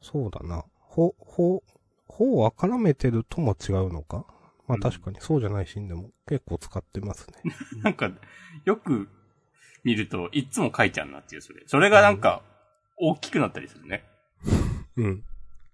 [0.00, 0.64] そうだな。
[0.78, 1.62] ほ、ほ、
[2.06, 4.26] ほをあからめてるとも違うのか？
[4.66, 7.52] まあうん確かにそうじゃないシーンでも結構使ってますね。
[7.82, 8.12] なんか、
[8.64, 9.08] よく
[9.82, 11.62] 見ると、いつも書いてあるなっていう、それ。
[11.66, 12.42] それがなんか、
[12.96, 14.04] 大きくなったりするね。
[14.96, 15.24] うん。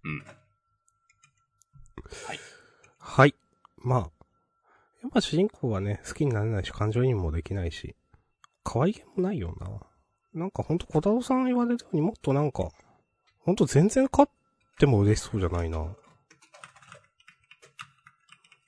[0.04, 0.24] うん。
[2.98, 3.34] はい。
[3.78, 4.10] まあ。
[5.02, 7.94] やっぱ主人公はね、好きになれないし、感情移入もできないし、
[8.64, 9.80] 可愛げもないよな。
[10.40, 12.70] なんかほんと小太郎さん言われるようにもっとなんか、
[13.46, 15.86] ほんと全然勝っても嬉しそうじゃないな。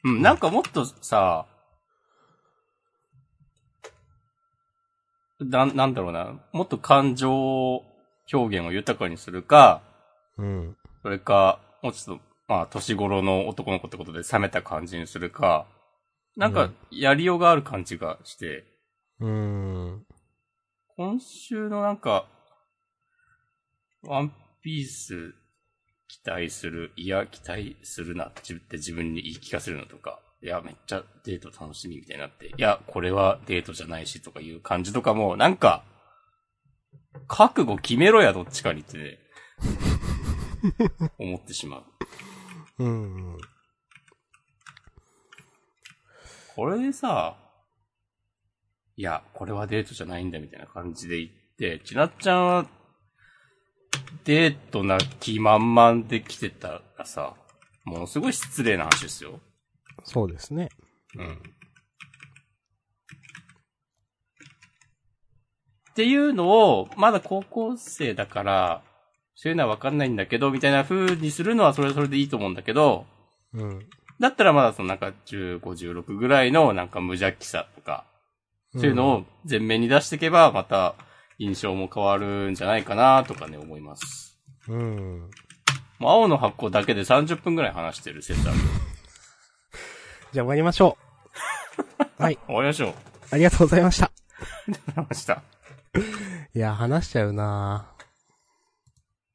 [0.05, 1.47] うん、なんかもっとさ、
[5.41, 6.41] な、なんだろうな。
[6.53, 7.83] もっと感情
[8.33, 9.83] 表現を豊かにするか、
[10.37, 10.77] うん。
[11.03, 15.67] それか、もうちょっと、まあ、年頃の男の子ってことで冷めた感じにするか、
[16.37, 18.65] なんかうん、やりようがある感じがして、
[19.19, 20.07] うーん。
[20.97, 22.27] 今週のなんか、
[24.03, 24.33] ワン
[24.69, 25.35] ピース
[26.09, 35.85] 期待する、いや、期待するなって自分に言い聞かせるのとか、いや、めっちゃデート楽しみみたいになって、いや、これはデートじゃないしとかいう感じとかも、なんか、
[37.29, 39.19] 覚悟決めろや、どっちかにってね、
[41.19, 41.79] 思ってしま
[42.79, 42.85] う。
[42.85, 43.39] うん。
[46.55, 47.39] これでさ、
[48.97, 52.78] いや、これはデートじゃないんだみたいな感じで言って、ちなっちゃんは、
[54.25, 57.35] デートな気満々で来てたらさ、
[57.85, 59.41] ものすごい失礼な話ですよ。
[60.05, 60.69] そうですね。
[61.17, 61.33] うん。
[65.91, 68.83] っていうのを、まだ高校生だから、
[69.35, 73.07] そういうのはわかんないんだけど、みたいな風にするのはそれはそれでいいと思うんだけど、
[73.53, 73.89] うん。
[74.21, 78.05] だったらまだそのなんか15、16ぐらいのなんか無邪気さとか、
[78.73, 80.95] そういうのを前面に出していけば、また
[81.39, 84.39] 印象も変わるんじゃないかなとかね、思います。
[84.69, 85.31] うん。
[85.99, 88.59] もう青の箱だけで30分ぐらい話してる説ある。
[90.33, 90.99] じゃあ終わりましょ
[91.99, 92.05] う。
[92.23, 92.39] はい。
[92.47, 92.95] 終わりましょう。
[93.31, 94.11] ありがとうございました。
[94.69, 95.43] りがとうございました。
[96.55, 97.93] いや、話しちゃうな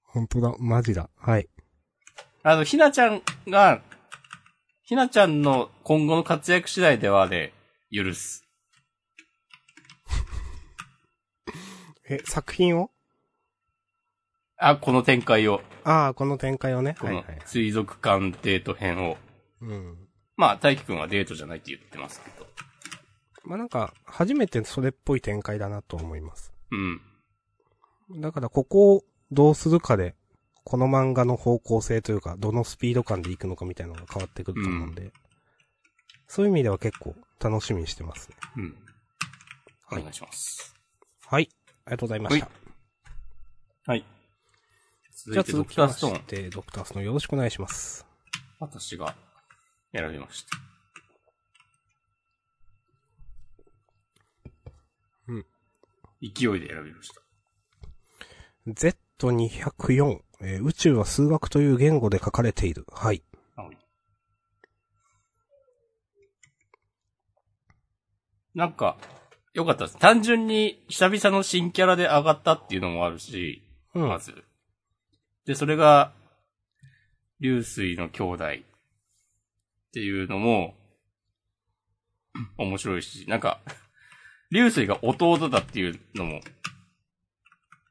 [0.03, 1.09] 本当だ、マジだ。
[1.17, 1.49] はい。
[2.43, 3.81] あの、ひなちゃんが、
[4.83, 7.53] ひなちゃんの今後の活躍次第ではね、
[7.91, 8.42] 許す。
[12.09, 12.91] え、作品を？
[14.57, 16.95] あ、この展開を、ああ、この展開をね。
[16.99, 17.23] この。
[17.45, 19.17] 水族館デート編を。
[19.61, 20.07] うん。
[20.35, 22.47] まあ、大輝くんはデートじゃないって言ってますけど。
[23.43, 26.53] まあ、なんか、初めてそれっぽい展開だなと思います。
[26.71, 27.01] うん。
[28.21, 30.15] だから、ここをどうするかで、
[30.63, 35.11] この漫画の方向性というか、どのスピード感でいくのかみたいなのが変わってくると思うんで、
[36.27, 38.37] そういう意味では結構楽しみにしてますね。
[38.57, 38.77] うん。
[39.91, 40.73] おはい願いします。
[41.27, 41.49] はい。
[41.85, 42.49] ありがとうございました。
[43.85, 44.05] はい。
[45.31, 46.21] じゃあ続いて、ド続きまクターストーンし。
[46.21, 48.05] て、ドクターストーンよろしくお願いします。
[48.59, 49.15] 私が
[49.91, 50.57] 選びました。
[55.27, 55.45] うん。
[56.21, 57.21] 勢いで選びました。
[58.67, 62.85] Z204、えー宇宙は数学という言語で書かれている。
[62.91, 63.23] はい。
[63.55, 63.77] はい。
[68.55, 68.97] なんか、
[69.53, 69.97] よかったです。
[69.97, 73.63] 単純に久々の新キャラで上がったっていうのもあるし、
[73.93, 74.07] うん。
[74.07, 74.33] まず。
[75.45, 76.11] で、それが、
[77.39, 78.47] 流水の兄弟っ
[79.93, 80.73] ていうのも、
[82.57, 83.59] 面白いし、なんか、
[84.51, 86.41] 流水が弟だっていうのも、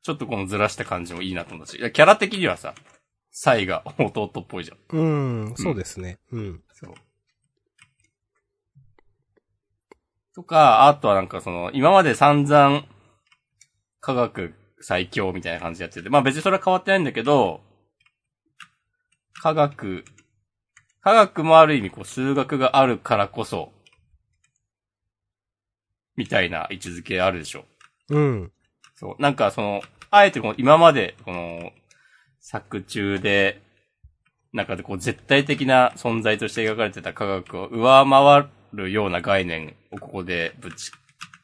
[0.02, 2.74] ちょっとこのずらした感じもいいなと思ったし、キャラ的にはさ、
[3.30, 4.98] サイが弟っぽいじゃん。
[4.98, 6.18] うん、そうですね。
[6.32, 6.62] うん。
[6.72, 6.94] そう。
[10.34, 12.84] とか、あとはなんかその、今まで散々、
[14.00, 17.60] 科学最強みたいな感じでやってて、まあ別にそれは変わってないんだけど、
[19.34, 20.04] 科学、
[21.02, 23.72] 科学もある意味こう数学があるからこそ、
[26.16, 27.64] みたいな位置づけあるでしょ。
[28.10, 28.52] うん。
[28.94, 29.22] そう。
[29.22, 31.72] なんかその、あえてこの今まで、この、
[32.40, 33.62] 作中で、
[34.52, 40.92] 中でこう絶対的な存在として描かれてた科学を上回るような概念をここでぶち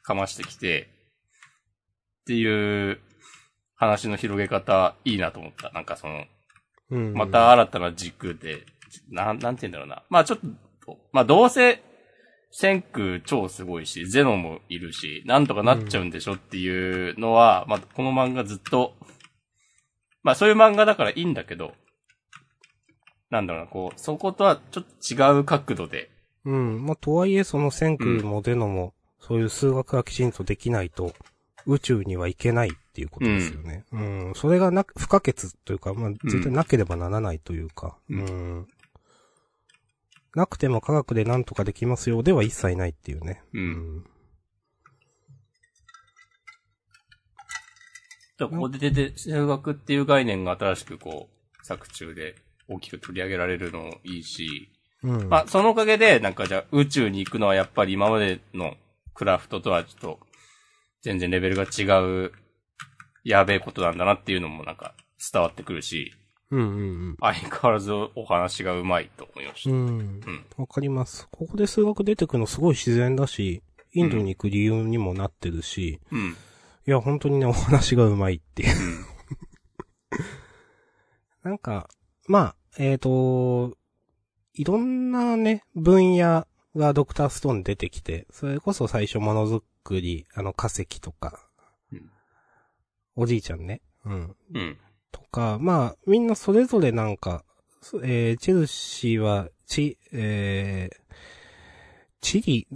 [0.03, 0.89] かましてきて、
[2.23, 3.01] っていう
[3.77, 5.71] 話の広げ方いいなと思った。
[5.71, 6.25] なんかその、
[6.91, 7.15] うん。
[7.15, 8.65] また新たな軸で、
[9.11, 10.03] なん、なんて言うんだろうな。
[10.11, 10.39] まあちょっ
[10.85, 11.83] と、まあどうせ、
[12.51, 18.95] 千空超すごいし、ゼノもいるし、なんとかなっちゃうんでしょっていうのは、まあこの漫画ずっと、
[20.23, 21.73] まあそういう漫画だからいいんだけど、
[23.31, 26.11] なんだろうな、こう、そことはちょっと違う角度で、
[26.49, 26.87] うん。
[26.87, 31.13] まあ、とはいえ、そのセンクもデノも、そういう数学がきちんとできないと、
[31.67, 33.85] 宇宙には行けないっていうことですよね。
[33.93, 34.33] うん。
[34.35, 35.35] それがな、不可欠
[35.67, 38.67] というか、まあ、絶対なければならないというか、ううんん。
[40.35, 43.43] なくても科学でなんとかできますよでは一切ないっていうね。
[43.53, 43.59] う。
[43.59, 44.05] うんん。
[48.39, 52.37] ここで出て、数学っていう概念が新しくこう、作中で
[52.69, 54.71] 大きく取り上げられるのもいいし、
[55.03, 55.29] うん。
[55.29, 58.77] まあ、そのおかげで、なんかじゃあ宇宙に行くのはやっぱり今までの
[59.15, 60.19] クラフトとはちょっと、
[61.03, 61.85] 全然レベルが違
[62.27, 62.33] う、
[63.25, 64.95] やべえことなんだなっていうのもなんか
[65.33, 66.15] 伝わってくるし、
[66.51, 66.63] うんう
[67.11, 69.87] ん相変わらずお話がうまいと思いましうん。
[69.87, 69.93] た。
[69.93, 69.99] うん。
[69.99, 70.03] う
[70.39, 70.45] ん。
[70.57, 71.29] わかります。
[71.31, 76.37] ここで数学出てくるのすごい自然だし、インドに行く理由にもなってるし、うん。
[76.87, 79.05] いや、本当にね、お話がうまいっていう。
[81.45, 81.89] なんか、
[82.27, 83.77] まあ、えっ、と、
[84.59, 91.49] いろんなね、分野がドクターストーンに出てきて、それこそ最初ものづくり、あの化石とか、
[91.93, 92.11] うん
[93.15, 94.37] おじいちゃんね、うん。
[94.55, 94.79] うん。
[95.11, 97.45] とか、まあ、みんなそれぞれなんか、
[97.81, 101.15] そえーチェルシーは、ち、えー、
[102.21, 102.69] 地理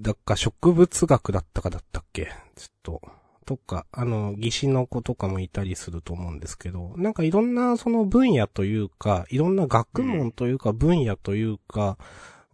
[0.00, 2.32] だっか植物学だったかだったっけ？
[2.56, 3.02] ちょっと。
[3.44, 11.98] とか、あの、技師の子とかもいたりすると思うんですけど、なんかいろんなその分野というか、いろんな学問というか分野というか、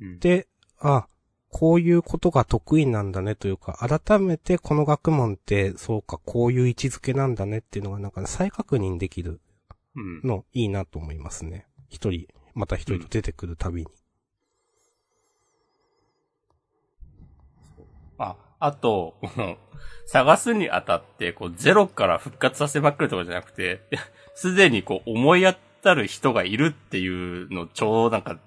[0.01, 0.19] うん。
[0.19, 0.49] で、
[0.79, 1.07] あ、
[1.49, 9.41] こういうことが得意なんだねというか、改めてこの学問って、そうか、こういう位置づけなんだねっていうのがなんか再確認できる
[9.97, 10.21] うん。
[10.23, 11.67] のいいなと思いますね。
[11.89, 13.89] 一人、また一人と出てくるたびに。
[18.61, 19.59] あ、あと、この、
[20.07, 23.81] 探すにあたって、こう、ゼロから復活させまくるとかじゃなくて、
[24.35, 28.39] すでにこう、思い当たる人がいるっていうの、超なんか、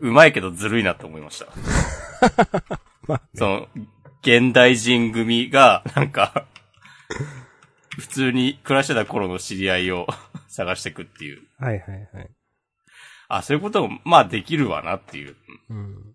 [0.00, 1.46] うまいけどずるいなと思いました。
[3.06, 3.68] まあ、その、
[4.22, 6.46] 現代人組が、なんか、
[7.98, 10.06] 普通に暮らしてた頃の知り合いを
[10.48, 11.42] 探していくっていう。
[11.58, 12.30] はいはいはい。
[13.28, 15.36] あ、そういうことも、まあできるわなっていう。
[15.70, 16.09] うん。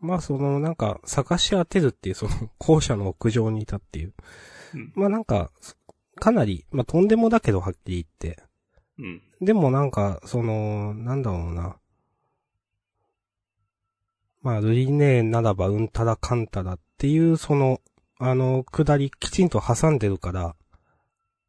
[0.00, 4.14] まあそのなんか探し当てるっていうその校舎の屋上にいたっていう。
[4.74, 5.50] うんまあなんか、
[6.16, 8.42] かなり、まあとんでもだけどはっきり言って。
[8.98, 9.22] うん。
[9.40, 11.76] でもなんか、その、なんだろうな。
[14.42, 17.80] まあ、ルリネーならばうんたらかんたらっていう、その、
[18.18, 20.56] あの、くだりきちんと挟んでるから、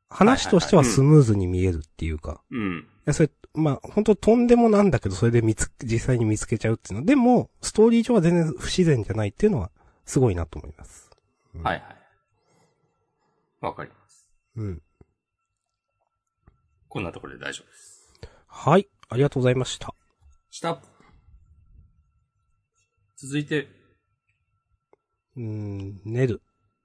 [0.10, 2.42] 話としてはスムーズに見えるっていうか。
[2.52, 2.88] うん。
[3.12, 7.06] それ、まあ、本当とんでもなんだけど、それで見つ、実際に見つけちゃうっていうの。
[7.06, 9.72] でも、ストーリー上は全然不自然じゃないっていうのは、
[10.06, 11.10] すごいなと思います。
[11.56, 11.86] うんはいはい。
[13.62, 14.28] わかります。
[14.56, 14.82] うん。
[16.88, 18.12] こんなところで大丈夫です。
[18.48, 18.88] はい。
[19.10, 19.94] ありがとうございました。
[20.50, 20.82] した。
[23.18, 23.68] 続いて、
[25.36, 26.42] うーん、ネル、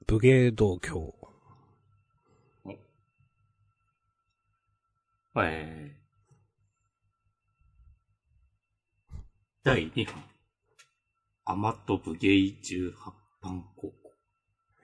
[0.06, 1.14] 武芸道教。
[5.36, 6.03] えー、
[9.64, 10.22] 第2版、
[11.46, 12.92] アマトブゲイ18
[13.42, 13.94] 番高校。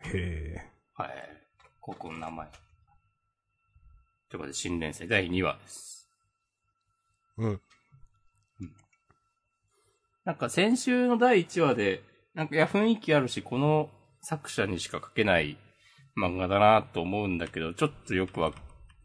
[0.04, 0.70] へえ。
[0.94, 1.10] はい。
[1.82, 2.46] 高校の名前。
[4.30, 6.08] ということで、新連載第2話です。
[7.36, 7.60] うん。
[10.24, 12.02] なんか先週の第1話で、
[12.32, 13.90] なんかいや雰囲気あるし、この
[14.22, 15.58] 作者にしか描けない
[16.16, 18.54] 漫画だなと思うんだけど、ちょっとよくわ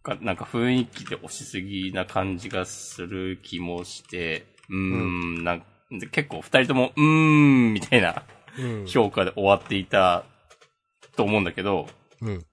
[0.04, 8.24] か、なんか雰囲気で押しすぎな感じがする気もして、うーん、なんで結構二人とも、うーん、みたいな
[8.58, 8.86] うん。
[8.88, 10.24] 評価で終わっていた
[11.16, 11.88] と思うんだけど、
[12.22, 12.46] うん。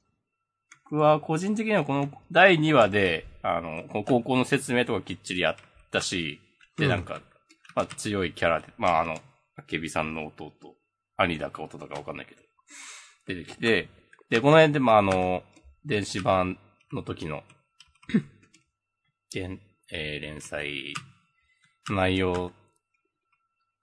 [0.90, 5.56] 僕は個人的にはこの第2話で、あの、この高校の説明とかきっちりやっ
[5.90, 6.40] たし、
[6.76, 7.20] で、うんなんか、
[7.74, 9.16] まあ強いキャラで、まああの、
[9.56, 10.52] あけびさんの弟、
[11.16, 12.42] 兄だか弟だかわかんないけど、
[13.26, 13.88] 出てきて、
[14.28, 15.42] で、この辺で、まああの、
[15.84, 16.58] 電子版
[16.92, 17.42] の時の、
[19.34, 19.58] 現
[19.90, 21.00] えー連載の
[21.90, 22.52] 内容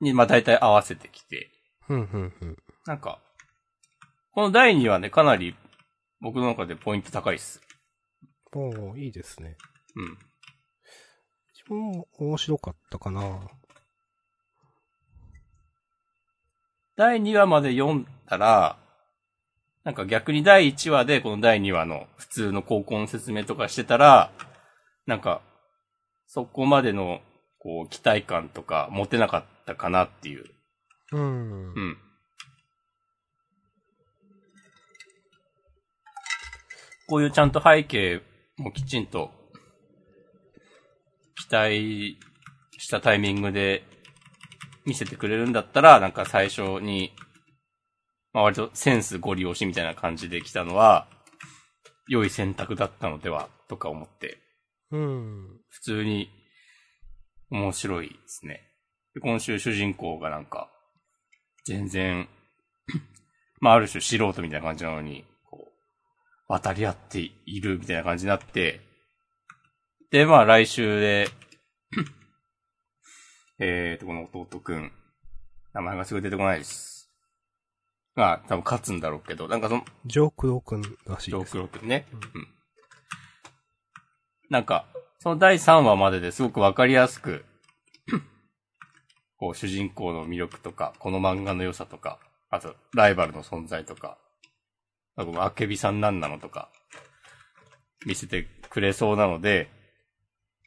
[0.02, 1.50] に、まあ大体合わせてきて、
[1.86, 2.58] ふんふんふん。
[2.86, 3.20] なんか、
[4.32, 5.56] この第2話ね、かなり
[6.22, 7.62] 僕の中でポイント高いっす。
[8.54, 9.58] おー、いいですね。
[9.95, 10.18] うん。
[11.54, 13.39] 自分も面白かったかな。
[16.95, 18.78] 第2話まで読んだら、
[19.86, 24.32] なんか逆に第1話でこの第2話の普通の高校の説明とかしてたら、
[25.06, 25.41] なんか、
[26.28, 27.22] そこまでの、
[27.60, 30.45] こう、期待感とか持てなかったかなっていう。
[31.12, 31.82] うんう。
[31.82, 31.97] ん。
[37.07, 38.22] こういうちゃんと背景
[38.57, 39.32] もきちんと、
[41.36, 42.18] 期待
[42.78, 43.84] したタイミングで
[44.86, 47.14] 見せてくれるんだったら、なんか最初に、
[48.32, 51.07] まあ割とセンスご利用しみたいな感じで来たのは、
[52.07, 54.38] 良い選択だったのでは、とか思って、
[54.91, 55.60] うん。
[55.70, 56.30] 普通に
[57.52, 58.62] 面白いですね。
[59.14, 60.70] で今週主人公がなんか、
[61.66, 62.28] 全然、
[63.60, 65.72] まあある種素人みたいな感じなのに、こう、
[66.47, 68.82] 渡り合っているみたいな感じになって、
[70.12, 71.28] で、まあ来週で、
[73.60, 74.91] えーと、この弟くん、
[75.74, 77.12] 名前がすぐ出てこないです。
[78.16, 81.52] が、多分勝つんだろうけど、なんかその、ジョークロー君らしいジョーです。
[81.54, 82.06] クロ君ね。
[82.12, 82.47] うん。
[84.50, 84.86] なんか、
[85.20, 87.45] その第3話までですごくわかりやすく、
[89.38, 94.17] こう、主人公の魅力とか、この漫画の良さとか、あと、ライバルの存在とか、
[95.15, 96.70] あと、あけびさんなんなのとか、
[98.05, 99.70] 見せてくれそうなので、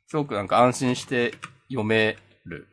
[0.07, 1.33] すごくなんか安心して
[1.69, 2.69] 読める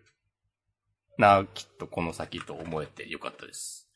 [1.17, 3.89] な、きっとこの先と思えてよかったです。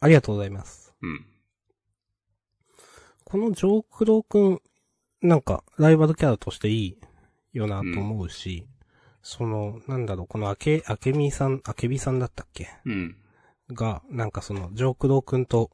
[0.00, 0.94] ありがとうございます。
[1.02, 1.26] うん。
[3.24, 4.60] このジョークロー君、
[5.22, 6.98] なんか、ライバルキャラとしていい
[7.52, 8.66] よなと思うし、
[9.22, 12.68] その、なんだろう、このあけ、あけみさん、あけびさんだったっけ？
[12.86, 13.16] うん。
[13.68, 15.70] が、なんかその、ジョークロー君と、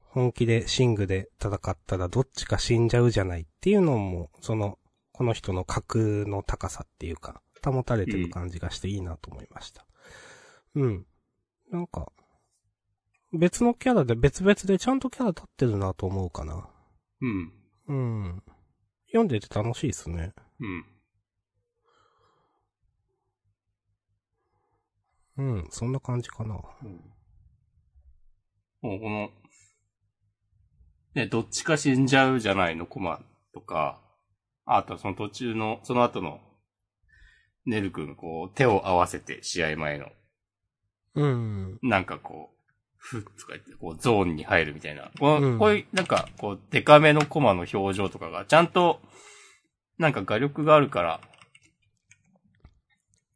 [0.00, 4.78] 本気でシングで戦ったらどっちか死んじゃうじゃないっていうのも、その、
[5.12, 9.86] この人の格の高さっていうか、保たれてる感じがしていいなと思いました。
[10.74, 11.06] うん。
[11.70, 12.10] なんか、
[13.32, 16.68] 別のキャラで別々でちゃんとキャラ立ってるなと思うかな。
[17.20, 17.52] うん。
[17.88, 18.42] うん。
[19.06, 20.34] 読んでて楽しいですね。
[20.60, 20.84] うん。
[25.38, 26.54] うん、そんな感じかな。
[26.54, 26.64] も
[28.96, 29.30] うこの、
[31.14, 33.20] ね、どっちか死んじゃうじゃないのコマ
[33.52, 34.00] とか、
[34.64, 36.40] あとはその途中の、その後の、
[37.66, 40.06] ネル君、こう、手を合わせて試合前の、
[41.14, 41.78] うん。
[41.82, 42.55] なんかこう、
[43.06, 45.10] ふっとか言って、こう、ゾーンに入るみたいな。
[45.18, 49.00] この、うんこういう、なんか、こう、デカめのコマの表情とかが、ちゃんと、
[49.98, 51.20] なんか画力があるから、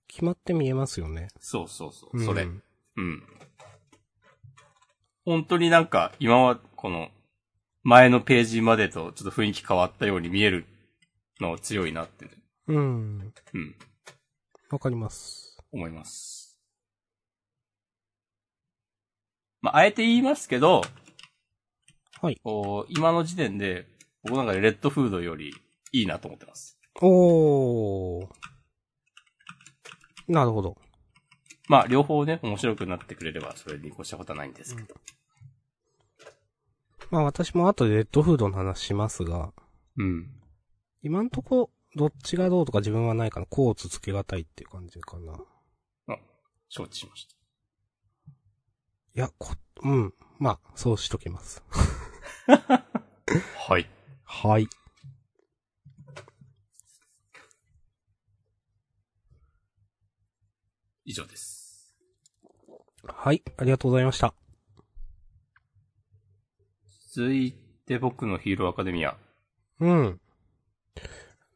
[0.09, 1.29] 決まって見えますよね。
[1.39, 2.43] そうそうそう、それ。
[2.43, 2.63] うん
[2.97, 3.23] うん。
[5.25, 7.11] 本当になんか、今は、この、
[7.83, 10.67] 前のページまでとちょっと雰囲気変わったように見える
[11.41, 12.31] の強いなって、ね、
[12.67, 13.33] うん。
[13.55, 13.75] うん、
[14.71, 15.57] わかります。
[15.73, 16.40] 思います。
[19.63, 20.83] まあ、あえて言いますけど、
[22.21, 22.41] はい。
[22.43, 23.87] こう今の時点で、
[24.23, 25.55] 僕なんかレッドフードより
[25.93, 26.79] いいなと思ってます。
[27.01, 28.29] おー。
[30.29, 30.77] なるほど。
[31.69, 34.95] まあ、両方ね、面白くなってくれれば、それに越したことはないんですけど。
[37.11, 39.53] まあ私も後でレッドフードの話しますが、
[39.97, 40.31] うん。
[41.03, 43.47] 今んとこ、どっちがどうとか自分はないかな。
[43.47, 45.35] コーツつけがたいっていう感じかな。
[46.69, 47.40] 承知しました。
[49.17, 50.15] いや、こ、うん。
[50.39, 51.63] まあ、そうしときます。
[52.47, 53.91] はい。
[54.25, 54.69] はい。
[61.05, 61.93] 以上です。
[63.05, 64.33] はい、ありがとうございました。
[67.13, 67.53] 続い
[67.87, 69.17] て僕のヒーローアカデミア。
[69.81, 70.21] うん。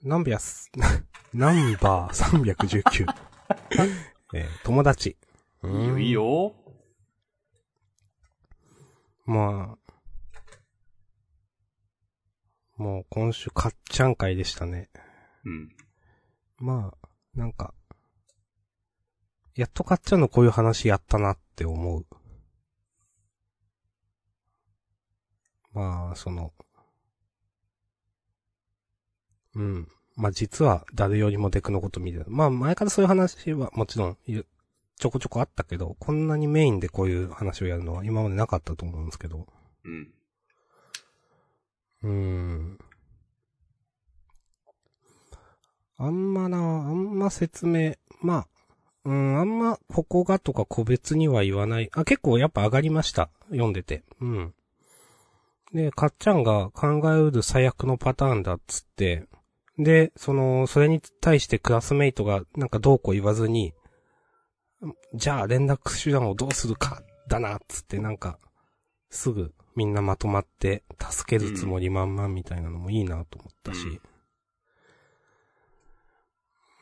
[0.02, 0.72] ナンビアス、
[1.32, 3.06] ナンバー319。
[4.34, 5.16] えー友達。
[5.62, 6.63] いいよ、いいよ。
[9.26, 9.32] よ。
[9.32, 9.84] まあ。
[12.76, 14.90] もう今週かっちゃん会でしたね。
[15.44, 15.68] うん。
[16.58, 17.72] まあ、なんか、
[19.54, 22.06] やっとかっちゃんのこういう話やったなって思う。
[25.72, 26.52] まあ、その、
[29.54, 29.88] うん。
[30.16, 32.26] まあ実は誰よりもデクのこと見てる。
[32.28, 34.18] まあ前からそういう話はもちろん
[34.98, 39.46] ちょこちょこあったけど、こんなにメインでこういう話をやるのは今までなかったと思うんですけど。
[39.84, 40.14] うん。
[42.02, 42.78] うーん。
[45.96, 48.48] あんまな、あんま説明、まあ、
[49.04, 51.90] うん、あんまここがとか個別には言わない。
[51.92, 53.30] あ、結構やっぱ上がりました。
[53.50, 54.02] 読んでて。
[54.20, 54.54] うん。
[55.72, 59.26] で、かっちゃんが考えうる最悪のパターンだっつって、
[59.78, 63.74] で、その、それに対してクラスメイトがなんかどうこう言わずに、
[65.14, 68.38] じゃあ連絡手段をどうするか、だな、つってなんか、
[69.10, 74.00] すぐみんなまとまって助けるつもり満々みたいなのもいいなと思ったし。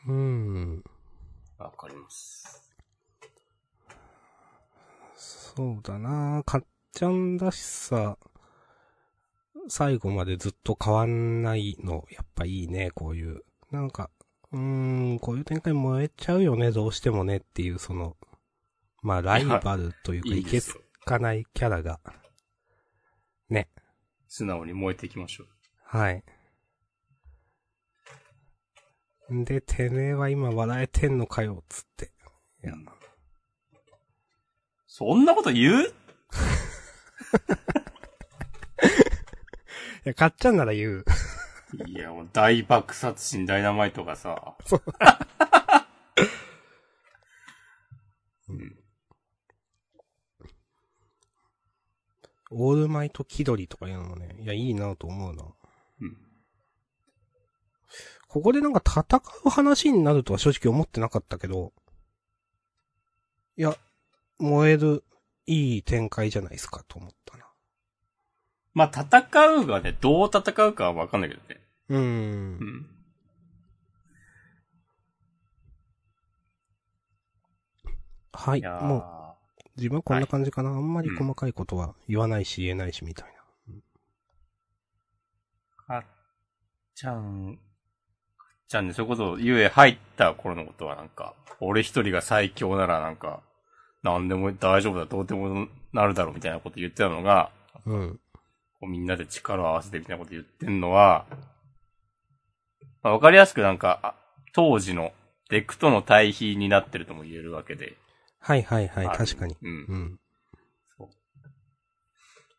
[0.07, 0.83] うん。
[1.57, 2.73] わかります。
[5.15, 8.17] そうだなかっちゃんらしさ、
[9.69, 13.43] 最後までずっと変わんないの、やっぱいいね、こういう。
[13.71, 14.09] なんか、
[14.53, 18.15] うーん、こういう展開燃えちゃうよね、どうしてもねっていう、その、
[19.01, 20.73] まあ、ライバルというか、 いけつ。
[21.05, 21.99] かないキャラが、
[23.49, 23.67] ね、
[24.29, 25.47] 素直に燃えていきましょう。
[25.83, 26.23] はい。
[29.33, 32.13] んで、てめえは今笑えてんのかよ、つって。
[32.63, 32.73] いや、
[34.87, 35.87] そんなこと言う？
[40.05, 41.05] いや、かっちゃんなら言う。
[41.87, 44.55] いや、もう大爆殺神ダイナマイトがさ。
[48.47, 48.77] うん。
[52.51, 55.43] オールマイト気取りとかいうのもね、いや、いいなと思うな。
[56.01, 56.17] うん。
[58.27, 61.73] ここでなんか戦う話になるとは正直思ってなかったけど、
[63.57, 63.75] いや、
[64.37, 65.03] 燃える、
[65.45, 67.45] いい展開じゃないですかと思ったな。
[68.73, 71.62] まあ、戦うがね、どう戦うかはわかんないけどね。
[71.89, 71.97] うー。
[71.97, 72.85] うんん。
[78.33, 78.63] はいい。
[78.63, 80.69] もう、自分はこんな感じかな。
[80.69, 83.43] あんまり細かいことは言わないし言えないしみたいな。
[85.85, 86.03] かっ
[86.95, 87.57] ちゃん、
[88.37, 93.41] かっちゃんね、そういうことを、ゆえ入った頃のことはなんか、俺一人が最強ならなんか、
[94.03, 97.51] なんでも大丈夫だ、どうでもなるだろうみたいなこと言ってたのが、
[97.85, 98.19] うん。
[98.79, 101.25] こうみんなで力を合わせてみたいなこと言ってんのは、
[103.03, 104.15] まあ、わかりやすくなんか、あ
[104.53, 105.11] 当時の
[105.49, 107.97] デクとの対比になってるとも言えるわけで。
[108.39, 109.55] はいはいはい、あ確かに。
[109.61, 109.69] うん。
[109.69, 110.19] うん。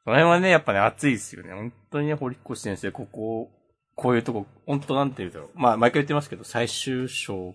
[0.05, 1.55] その辺はね、やっぱね、熱いですよね。
[1.55, 3.51] 本当にね、堀越先生、ここ、
[3.95, 5.51] こういうとこ、本当なんて言うんだろう。
[5.55, 7.55] まあ、毎回言ってますけど、最終章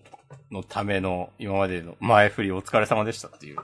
[0.50, 3.56] のための今までの前振りお疲れ様でしたっていう。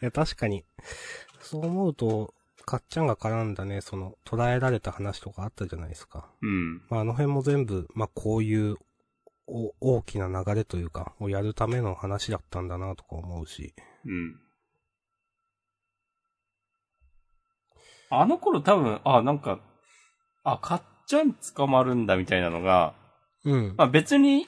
[0.00, 0.64] いや、確かに。
[1.40, 2.32] そう思うと、
[2.64, 6.30] かっちゃんが絡んだね、その、捉えられた話とかあったじゃないですか。
[6.42, 6.78] うん。
[6.88, 8.76] まあ、あの辺も全部、まあ、こういう、
[9.46, 13.74] お、大きな流れというか、をやるための話だったんだなとか思うし。
[14.06, 14.40] うん。
[18.10, 19.60] あの頃多分、あ、なんか、
[20.44, 22.94] あ、かっちゃん捕まるんだみたいなのが、
[23.44, 23.74] うん。
[23.76, 24.46] まあ別に、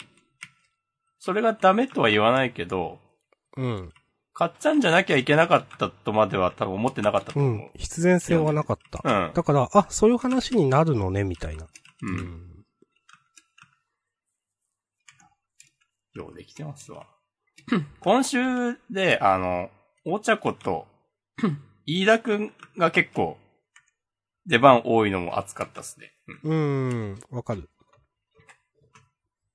[1.19, 2.99] それがダメとは言わないけど、
[3.57, 3.93] うん。
[4.39, 7.55] 買っちゃうんじゃなきゃいけなかったとまでは多分思ってなかったとう思う。
[7.68, 7.70] ん。
[7.74, 9.01] 必然性はなかった。
[9.03, 9.32] うん。
[9.32, 11.66] だから、あ、そういう話になるのね、みたいな。
[12.03, 12.16] うん。
[12.16, 12.64] ん。
[16.12, 17.07] ようできてますわ。
[18.01, 18.39] 今週
[18.91, 19.70] で、あの、
[20.05, 20.87] お茶子と、
[21.87, 23.39] 飯田くんが結構、
[24.45, 26.12] 出番多いのも熱かったっすね。
[26.43, 27.70] うーん、わかる。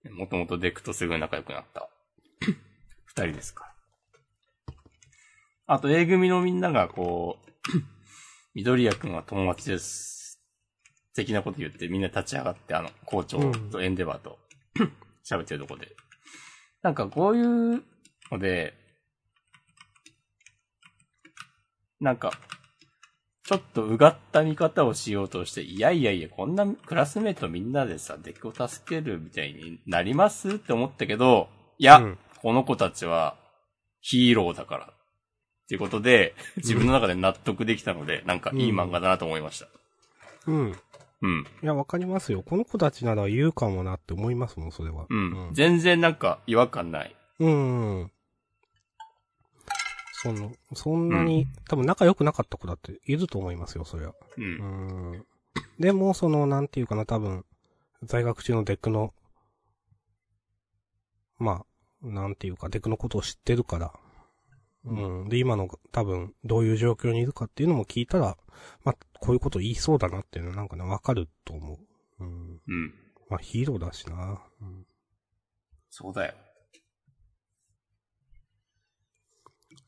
[0.05, 0.13] うん。
[0.15, 1.87] もともとデクとすぐ仲良くなった。
[3.05, 3.70] 二人ですから。
[5.73, 7.69] あと、A 組のみんながこう、
[8.55, 10.43] 緑谷くんは友達です。
[11.15, 14.37] 的なこと言ってみんな立ち上がって、あの、校長とエンデバーと
[15.25, 15.95] 喋ってるとこで。
[16.81, 17.83] なんかこういう
[18.29, 18.73] ので、
[22.01, 22.33] なんか、
[23.45, 30.55] ちょっとうがった見方をしようとして、いやいやいや、こんなクラスメイトみんなでさ、デクを助けるみたいになります？
[30.55, 31.47] って思ったけど、
[31.77, 33.37] いや、うんこの子たちは
[34.01, 35.00] ヒーローだから。
[35.63, 39.67] っていうことで、自分の中で納得できたので、なんかいい漫画だなと思いました。
[40.47, 40.75] うん。
[41.21, 41.45] うん。
[41.63, 42.43] いや、わかりますよ。
[42.43, 45.05] この子たちなら言うかもなって思いますもん、それは。
[45.09, 45.49] うん。
[45.53, 47.15] 全然なんか違和感ない。
[47.39, 47.99] うん。
[47.99, 48.11] うん。
[50.23, 54.09] その、そんなに、多分仲良くなかった子だっていると思いますよ、そりゃ。
[54.09, 54.15] う。
[54.37, 55.25] うんん。
[55.79, 57.45] でも、その、なんていうかな、多分、
[58.03, 59.13] 在学中のデクの、
[61.39, 61.65] ま
[62.03, 63.93] あ、なんていうか、デクのことを知ってるから、
[64.85, 65.29] うん。
[65.29, 68.37] で、今の多分、どういう状況にいるかっていうのも聞いたら、
[68.83, 71.75] まあ、こういうこと言いそうだなっていうのはなんかね、わかると思
[72.19, 72.23] う。
[72.23, 72.61] うん。
[72.67, 72.93] うん。
[73.29, 74.41] まあ、ヒーローだしな。
[74.61, 74.85] うん。
[75.89, 76.33] そうだよ。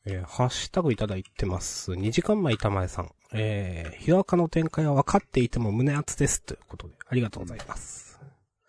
[0.06, 1.92] えーハッシュタグいただいてます。
[1.92, 3.10] 2時間前玉江さん。
[3.32, 6.42] えー、ヒロアカの展開は分かっていても胸熱です。
[6.42, 8.20] ということで、ありがとうございます。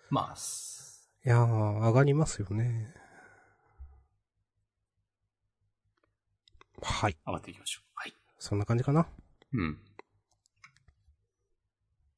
[0.10, 2.95] まあ、すいやー、上がりますよね。
[6.88, 7.18] はい。
[7.26, 7.90] 上がっていきましょう。
[7.96, 8.14] はい。
[8.38, 9.08] そんな感じかな？
[9.54, 9.78] うん。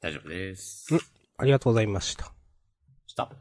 [0.02, 0.94] 大丈夫です。
[0.94, 1.00] うん
[1.40, 2.34] ありがとうございました。
[3.06, 3.32] した。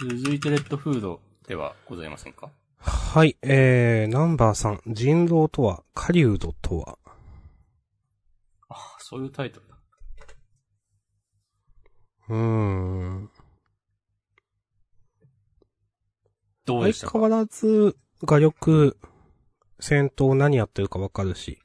[0.00, 2.50] 続いてレッドフードではございませんか？
[2.78, 6.98] はい、えー、ナンバーさん、人狼とは、狩人とは？
[8.70, 9.76] ああ、そういうタイトルだ。
[12.30, 13.30] うーん。
[16.66, 17.12] 相どうでしたか？
[17.12, 18.96] 変わらず、画力、
[19.78, 21.58] 戦闘何やってるかわかるし、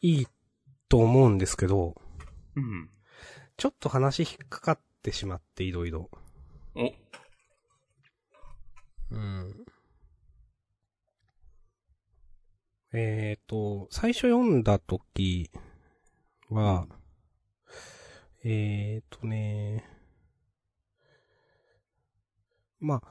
[0.00, 0.26] いい
[0.88, 1.94] と思うんですけど、
[2.56, 2.90] うん。
[3.56, 6.10] ちょっと話引っかかってしまって、いろいろ。
[6.74, 6.92] お、
[9.10, 9.64] うん。
[12.94, 15.50] えっ、と、最初読んだ時
[16.50, 16.86] は、
[18.44, 19.88] えっ、とね、
[22.80, 23.02] まあ、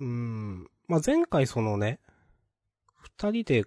[0.00, 2.00] うん、まあ、前回そのね、
[3.20, 3.64] 二人で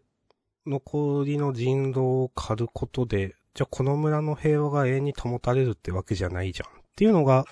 [0.65, 6.69] 残りの人狼を狩ることで、じゃあこの村の平和が永遠に保たれるってわけじゃないじゃん。
[6.69, 7.43] っていうのが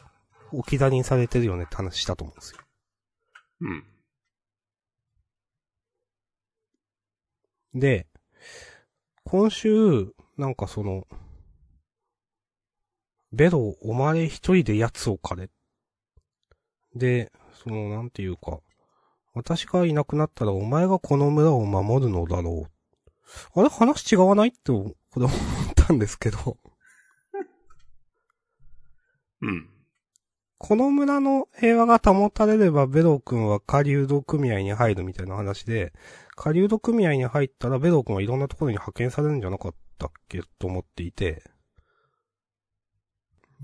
[0.53, 2.59] 置き去りにされてるよねって話したと思うんですよ。
[7.73, 7.79] うん。
[7.81, 8.07] で、
[9.25, 11.05] 今週、なんかその、
[13.33, 15.49] ベロ、お前一人で奴を狩れ。
[16.95, 18.61] で、その、なんていうか、
[19.39, 23.59] 私がいなくなったらお前がこの村を守るのだろう。
[23.59, 24.49] あれ話違わない？
[24.49, 25.29] って、これ思っ
[25.75, 26.57] たんですけど、
[29.41, 29.69] うん。
[30.57, 35.93] この村の平和が保たれればベロ君は狩人組合に入るみたいな話で、
[36.35, 40.41] 狩人組合に入ったらベロ君はいろんなところに派遣されるんじゃなかったっけ？
[40.59, 41.43] と思っていて、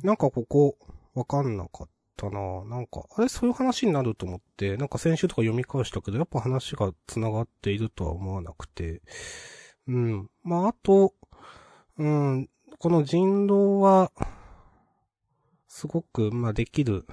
[0.03, 0.78] なんかここ、
[1.13, 9.01] わかんなかったななんか、あれそういう話になると思って、なんか先週とか読み返したけど、やっぱ話が繋がっているとは思わなくて、
[9.88, 10.30] うん。
[10.43, 11.13] まあ、あと、
[11.97, 12.49] うん、
[12.80, 14.11] この人狼は、
[15.68, 17.05] すごく、まあ、できる、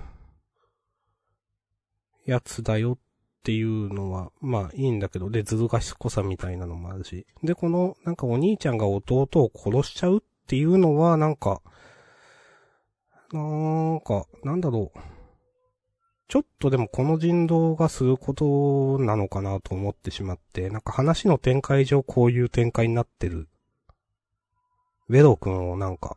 [2.24, 2.98] やつだよっ
[3.42, 7.26] ていうのは、まあ、いいんだけど、で、ずる賢さみたいなのもあるし。
[7.42, 11.60] で、この、なんかお兄ちゃんが弟を殺しちゃうっていうのは、なんか、
[13.32, 14.98] なんか、なんだろう。
[16.28, 23.48] ちょっとでもこの人狼がすることなのかなと思ってしまって、なんか話の展開上こういう展開になってる。
[25.08, 26.16] ウェロ君をなんか、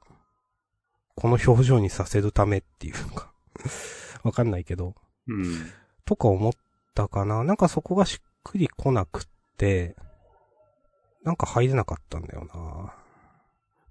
[1.16, 3.32] この表情にさせるためっていうか、
[4.24, 4.96] わかんないけど、
[5.28, 5.72] うん。
[6.06, 6.54] とか思っ
[6.94, 7.44] たかな。
[7.44, 9.96] なんかそこがしっくりこなくって、
[11.24, 12.94] なんか入れなかったんだよな。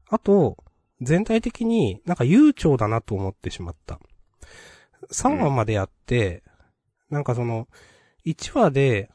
[0.09, 0.57] あと、
[1.05, 4.00] 全体的になんか悠長だなと思ってしまった。
[5.12, 6.42] 3話までやって、
[7.11, 7.68] なんかその、
[8.26, 9.11] 1話で、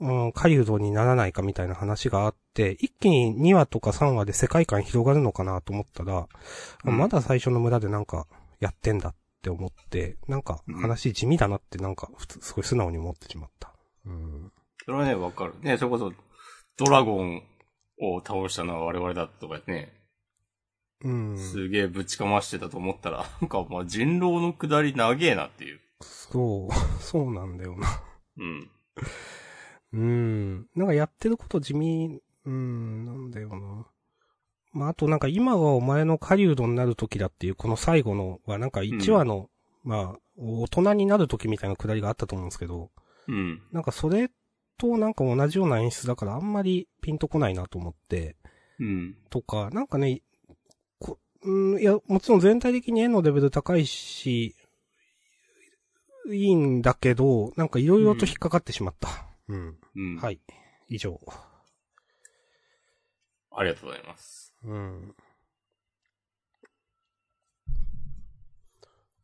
[0.00, 6.26] うん、狩人にならないかみたいな話があって、一気に2話とか3話で世界観広がるのかなと思ったら、
[6.84, 8.26] うんまだ最初の村でなんか
[8.60, 13.72] やってんだって思って、なんか話地味だなってなんか普通、すごい素直に思ってしまった。
[14.06, 14.52] うん。
[14.84, 15.54] それはね、わかる。
[15.62, 16.12] ね、それこそ、
[16.76, 17.42] ドラゴン
[18.00, 19.92] を倒したのは我々だとかね、
[21.04, 21.38] うん。
[21.38, 25.80] すげえぶちかましてたと思ったら、 なんかまあ人狼の下り長えなっていう。
[26.00, 27.88] そう、 そうなんだよな。
[28.38, 28.70] うん。
[29.92, 30.68] うん。
[30.74, 33.86] なんかやってること地味、うん、なんだよな。
[34.72, 39.48] まあ、あとなんか今はお前の狩人になる時だっていうこの最後のはなんか1話の、
[39.84, 42.90] まあ、大人になる時みたいなくだりがあったと思うんですけど、
[43.28, 43.62] うん。
[43.70, 44.30] なんかそれ
[44.76, 48.36] となんか同じような演出だからあんまりピンとこないなと思って、
[48.80, 49.16] うん。
[49.30, 50.22] とか、なんかね、こ
[51.44, 54.56] うん、いや、もちろん全体的に絵のレベル高いし、
[56.26, 59.08] いいんだけど、なんかいろいろと引っかかってしまった。
[59.48, 59.78] うん。
[59.94, 60.16] うん。
[60.16, 60.40] はい。
[60.88, 61.20] 以上。
[63.50, 64.54] ありがとうございます。
[64.64, 65.14] うん。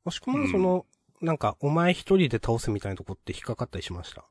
[0.05, 0.85] もしくはその、
[1.23, 4.25] なんか、お前一人で倒すみたいなとこって引っかかったりしました？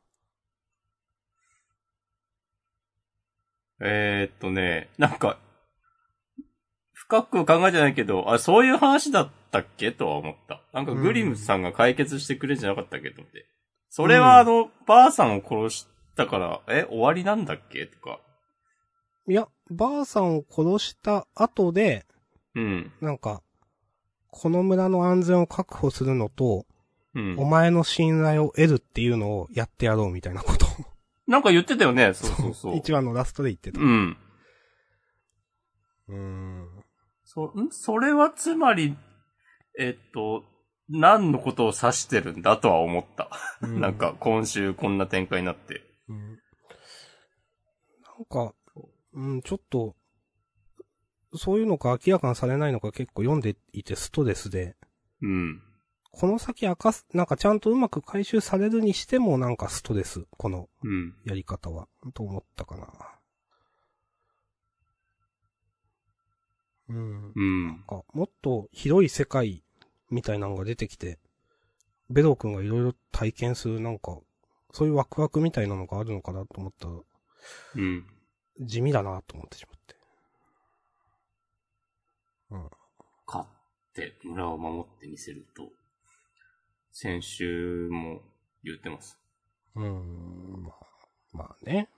[3.81, 5.39] えー、っとね、なんか、
[7.09, 9.91] 深く考えてないけど、あ、そういう話だったっけ？
[9.91, 10.61] とは思った。
[10.73, 13.09] なんかグリムさんが解決してくれんじゃなかったっけ？
[13.09, 13.47] と思って。
[13.89, 17.87] それはあの、ばあさんを殺したから、え、終わりなんだっけ？
[17.87, 18.19] とか。
[19.27, 22.05] いや、ばあさんを殺した後で、
[22.53, 22.91] うん。
[23.01, 23.41] なんか、
[24.29, 26.67] この村の安全を確保するのと、
[27.15, 27.45] うんお。
[27.45, 30.69] 前の信頼を得るっていうのをやってやろうみたいなことを。
[31.25, 32.13] なんか言ってたよね。
[32.13, 32.75] そうそうそう。
[32.77, 33.81] 一話のラストで言ってた。
[33.81, 34.17] うん。
[36.09, 36.78] うーん。
[37.31, 37.69] そ、ん？
[37.69, 38.97] それはつまり、
[39.77, 40.43] えっと、
[40.89, 43.29] 何のことを指してるんだとは思った。
[43.67, 45.83] なんか、今週こんな展開になって。
[46.07, 46.29] うん。
[46.31, 48.55] なんか、
[49.13, 49.95] うん、ちょっと、
[51.35, 54.75] そういうのか明らかにされないのか結構読んでいてストレスで、
[55.21, 55.61] うん。
[56.11, 61.13] この先明かす、なんかちゃんとうまく回収されるにしてもなんかストレス、このうん。
[61.25, 62.87] やり方は、と思ったかな。
[66.89, 67.31] うん。
[67.35, 67.83] うんなん。
[67.87, 69.63] か、もっと広い世界
[70.09, 71.19] みたいなのが出てきて、
[72.09, 74.17] ベロ君がいろいろ体験するなんか、
[74.71, 76.93] そういうワクワクみたいなのがあるのかなと思ったら、
[77.75, 78.05] うん。
[78.59, 79.95] 地味だなと思ってしまって。
[83.27, 83.47] 勝っ
[83.93, 85.69] て村を守ってみせると、
[86.91, 88.21] 先週も
[88.63, 89.19] 言ってます。
[89.75, 90.73] うーん、まあ、
[91.37, 91.89] まあね。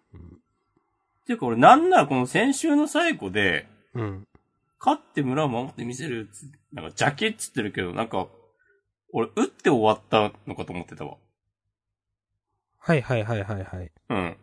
[1.26, 4.28] ていうか俺なんならこの先週の最後で、うん。
[4.86, 4.91] うん。
[4.93, 8.27] 勝って村を守ってみせるつ、なんか邪気っつってるけど、なんか、
[9.13, 11.17] 俺打って終わったのかと思ってたわ。
[12.79, 13.91] はいはいはいはいはい。
[14.09, 14.38] うん。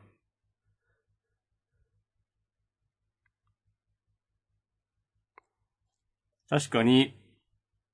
[6.48, 7.14] 確かに、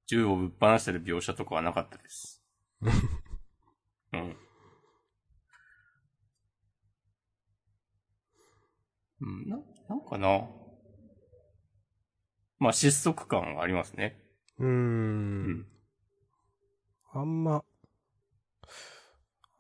[0.07, 2.45] 銃をぶっ放してる描写とかはなかったです。
[4.13, 4.37] うん。
[9.21, 10.64] うん、な、なんかな。
[12.59, 14.17] まあ、失速感はありますね。
[14.59, 14.67] うー。
[14.67, 15.67] うんん。
[17.13, 17.65] あんま、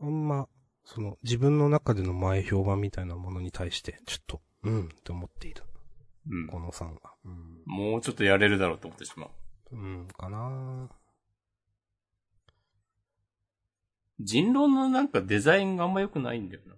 [0.00, 0.48] あんま、
[0.84, 5.62] その、自分の中での前評判みたいなものに対して、ちょっと、うん、って思っている。
[6.30, 6.46] うん。
[6.46, 7.14] このさんは。
[7.24, 7.62] うん。
[7.66, 9.30] もうちょっとやれるだろうと思ってしまう。
[9.72, 10.88] うん、かな
[14.20, 16.74] 人狼のなんかデザインがあんま良くないんだよな。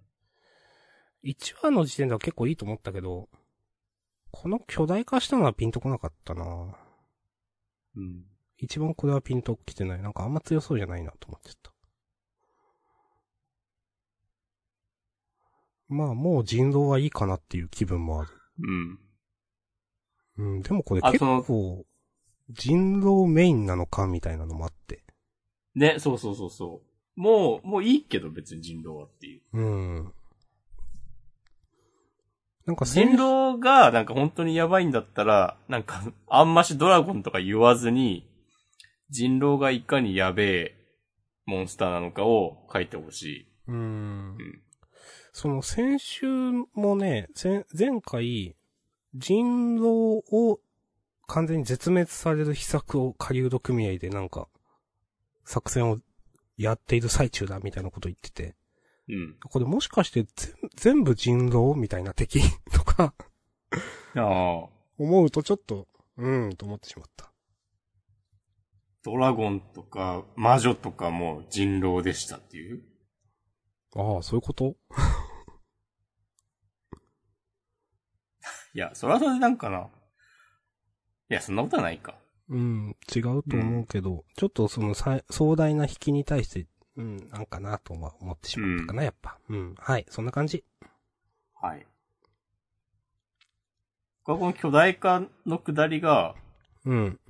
[1.24, 3.28] 1話の時点では結構いいと思ったけど、
[4.42, 6.44] この巨大化したのはピンとこなかったな
[7.96, 8.24] うん。
[8.58, 10.02] 一番これはピンときてない。
[10.02, 11.72] なんかあんま強そうじゃないなと思ってた。
[15.88, 18.30] まあもう人狼はいいかなっていう気分もある。
[20.38, 20.54] うん。
[20.56, 21.86] うん、でもこれ結構、
[22.50, 25.02] 人狼メインなのかみたいなのもあって。
[25.74, 26.82] ね、そうそうそうそ
[27.16, 27.20] う。
[27.20, 29.42] もう、もういいけど別に人狼はっていう。
[29.54, 30.12] うん。
[32.66, 38.28] なんか先人狼がなんか本当にやばいんだったら、なんか、あんましドラゴンとか言わずに、
[39.08, 40.76] 人狼がいかにやべえ
[41.46, 43.48] モンスターなのかを書いてほしい。
[43.68, 44.62] うんうん。
[45.32, 46.26] その先週
[46.74, 48.56] もね、先前回、
[49.14, 50.58] 人狼を
[51.28, 54.48] 完全に絶滅される秘策を狩人組合でなんか、
[55.44, 55.98] 作戦を
[56.56, 58.56] やっている最中だみたいなこと言ってて、
[59.08, 59.36] うん。
[59.40, 60.54] これもしかして全
[60.96, 62.40] 全部人狼みたいな敵
[62.72, 63.14] とか
[64.16, 64.68] ああ。
[64.98, 65.86] 思うとちょっと、
[66.16, 67.30] うーんと思ってしまった。
[69.04, 72.82] ドラゴンとか魔女とかも人狼でしたっていう？
[73.94, 74.74] ああ、そういうこと？
[78.74, 79.88] いや、それはそれでなんかな。
[81.30, 82.18] いや、そんなことはないか。
[82.48, 86.66] うん、違うと思うけど、ちょっとそのさ壮大な引きに対して、
[86.96, 89.38] うん、なんかなとは思ってしまったかな、やっぱ。
[89.48, 90.64] うん、はい、そんな感じ。
[91.60, 91.86] はい。
[94.22, 96.34] この巨大化の下りが、
[96.84, 97.20] うん。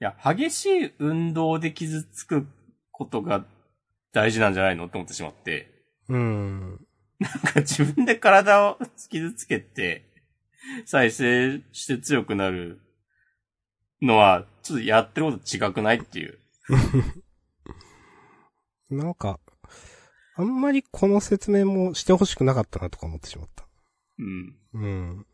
[0.00, 2.46] いや、激しい運動で傷つく
[2.90, 3.44] ことが
[4.12, 5.70] 大事なんじゃないのって思ってしまって。
[6.08, 6.86] うん。
[7.20, 8.78] なんか自分で体を
[9.10, 10.04] 傷つけて、
[10.86, 12.80] 再生して強くなる
[14.00, 16.38] のは、ちょっとやってること違くないっていう。
[18.90, 19.38] なんか、
[20.36, 23.66] あんまりこの説明もしてほしくなかったなとか思ってしまった。
[24.18, 24.56] うん。
[24.74, 25.26] うん。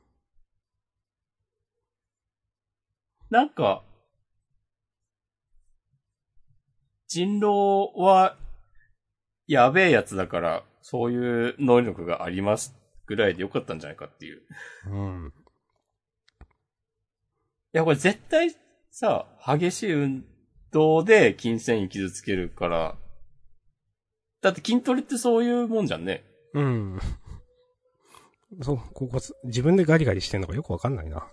[3.30, 3.84] なんか、
[7.06, 8.36] 人狼は、
[9.46, 12.74] やべえやつだから、そういう能力があります
[13.06, 14.38] ぐらいでよかったんじゃないかっていう。
[14.38, 14.40] い
[14.86, 15.32] うん。
[17.72, 18.54] や、これ絶対
[18.90, 20.24] さ、激しい運
[20.70, 22.96] 動で筋繊維傷つけるから、
[24.44, 26.22] だって筋トレってそういうもんじゃんね。
[26.52, 27.00] うん。
[28.60, 31.26] そう、ここ、自分でガリガリしてんのかよくわかんないな。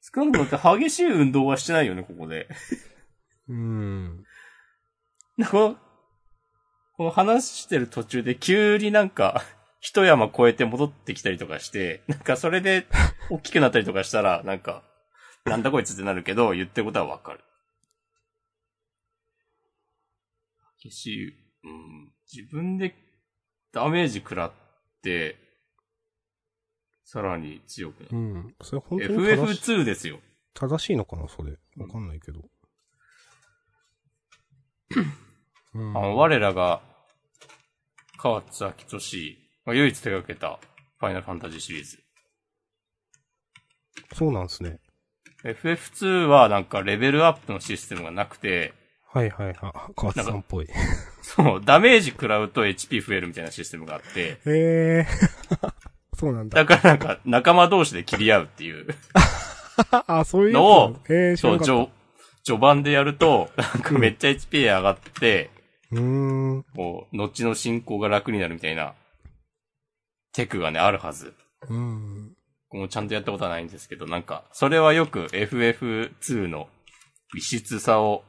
[0.00, 2.48] 少なくとも激しい運動はしてないよね、ここで。
[3.50, 4.24] うん。
[5.36, 5.76] なんかこの、
[6.96, 9.42] この話してる途中で急になんか、
[9.80, 12.86] 一山越えて戻ってきたりとかして、なんかそれで
[13.28, 14.82] 大きくなったりとかしたら、なんか、
[15.44, 17.40] なんだこいつってなるけど、言ってることはわかる。
[20.84, 22.94] 激しい、うん、自分で
[23.72, 24.52] ダメージ食らっ
[25.02, 25.36] て、
[27.04, 28.16] さらに強くなる。
[28.16, 28.54] うん。
[28.62, 30.20] それ本当に正し FF2 ですよ。
[30.54, 31.52] 正しいのかなそれ。
[31.76, 32.40] わかんないけど。
[35.74, 36.82] うんあの、我らが、
[38.16, 40.60] 河津明俊が唯一手掛けた
[40.98, 41.98] ファイナルファンタジーシリーズ。
[44.14, 44.78] そうなんですね。
[45.42, 48.72] FF2 はなんかレベルアップのシステムがなくて、
[49.14, 49.56] はいはいはい。
[49.94, 50.68] 河津さんっぽい。
[51.22, 55.06] そう、ダメージ食らうと HP 増えるみたいなシステムがあって、へえ。
[56.18, 56.64] そうなんだ。
[56.64, 58.86] だからなんか仲間同士で切り合うっていう
[60.06, 61.88] あ、そういうのを、へえ、そう、序、
[62.44, 65.50] 序盤でやると、なんかめっちゃ HP 上がって、
[65.92, 66.00] うー
[66.58, 66.64] ん。
[66.74, 68.94] こう、後の進行が楽になるみたいな、
[70.32, 71.34] テクがね、あるはず。
[71.68, 72.34] うん。
[72.70, 76.68] 僕もちゃんとやったことはないんですけど、なんか、それはよく FF2 の
[77.36, 78.24] 異質さを、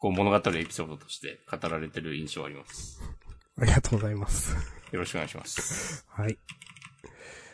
[0.00, 3.00] こう物語るエピソードとして語られてる印象あります。
[3.58, 4.56] ありがとうございます。
[4.90, 6.06] よろしくお願いします。
[6.08, 6.38] はい。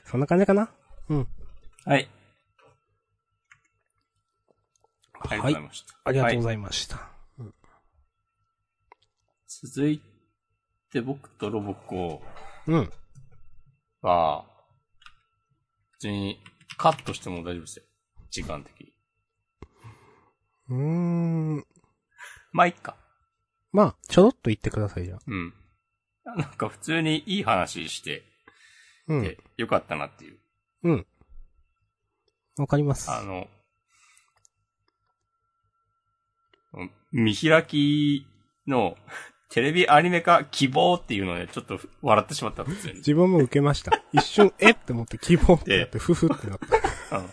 [0.04, 0.70] そんな感じかな？
[1.08, 1.26] うん。
[1.84, 2.08] はい。
[5.28, 5.62] ありがとうごはいざい。
[5.62, 5.94] ました。
[6.04, 7.10] ありがとうごはいざいました。
[9.48, 10.00] 続い
[10.92, 12.22] て僕とロボコ
[12.68, 12.90] うん。
[14.02, 14.44] は、
[15.92, 16.40] 普通に
[16.76, 17.84] カットしても大丈夫ですよ。
[18.30, 18.92] 時間的に。
[20.68, 20.76] うー
[21.58, 21.66] ん。
[22.56, 22.96] まあ、いっか。
[23.70, 25.18] まあ、ちょろっと言ってください、じゃあ。
[25.26, 25.52] うん。
[26.24, 28.24] なんか普通にいい話して
[29.08, 29.38] うんて。
[29.58, 30.38] よかったなっていう。
[30.84, 31.06] うん。
[32.56, 33.10] わかります。
[33.10, 33.46] あの、
[37.12, 38.26] 見開き
[38.66, 38.96] の
[39.50, 42.94] テレビアニメ化希望っていうのでちょっと笑ってしまった普通に。
[42.94, 44.02] 自分も受けました。
[44.14, 46.58] 一瞬、 えって思って希望ってなって、ふふってなっ
[47.10, 47.18] た。
[47.18, 47.30] うん。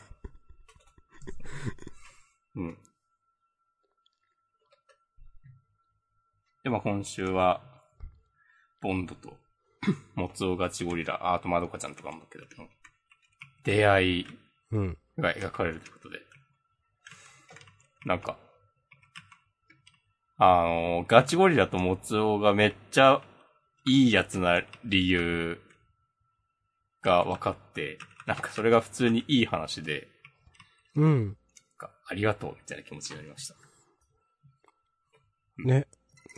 [2.55, 2.77] うん。
[6.63, 7.61] で、まあ今週は、
[8.81, 9.37] ボンドと、
[10.15, 12.45] モツオガチゴリラ、ああとまどかちゃんとかもだけど、
[13.63, 14.27] 出会い
[14.71, 14.97] うん。
[15.17, 16.19] が描かれるということで。
[18.05, 18.37] なんか、
[20.37, 23.21] あの、ガチゴリラとモツオがめっちゃ
[23.85, 25.61] いいやつな理由
[27.01, 30.07] が分かって、なんかそれが普通にいい話で、
[30.95, 31.37] うん。
[32.07, 33.55] ありがとうみたいな気持ちになりました。
[35.57, 35.87] ね。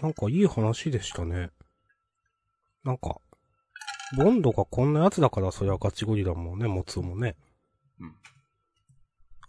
[0.01, 1.49] なんかいい話でしたね。
[2.83, 3.17] なんか、
[4.17, 7.35] ボンドがこんなやつだからそりゃガチゴリラもね、モツオもね。
[7.99, 8.15] うん。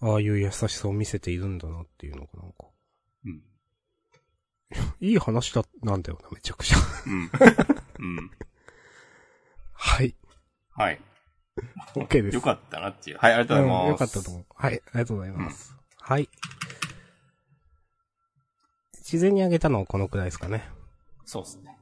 [0.00, 2.66] ああいう優しさを見せているんだなっていうのがなんか。
[3.24, 3.42] うん。
[5.00, 6.78] いい話だ、なんだよな、めちゃくちゃ。
[7.06, 7.30] うん。
[7.98, 8.30] うん。
[9.72, 10.16] はい。
[10.70, 11.00] はい。
[11.94, 12.34] OK です。
[12.34, 13.18] よかったなっていう。
[13.18, 13.82] はい、ありがとうございます。
[13.82, 14.44] うんよかったと思う。
[14.54, 15.76] はい、ありがとうございます。
[15.98, 16.28] はい。
[19.06, 20.68] 自然にあげたのはこのくらいですかね。
[21.24, 21.78] そうですね。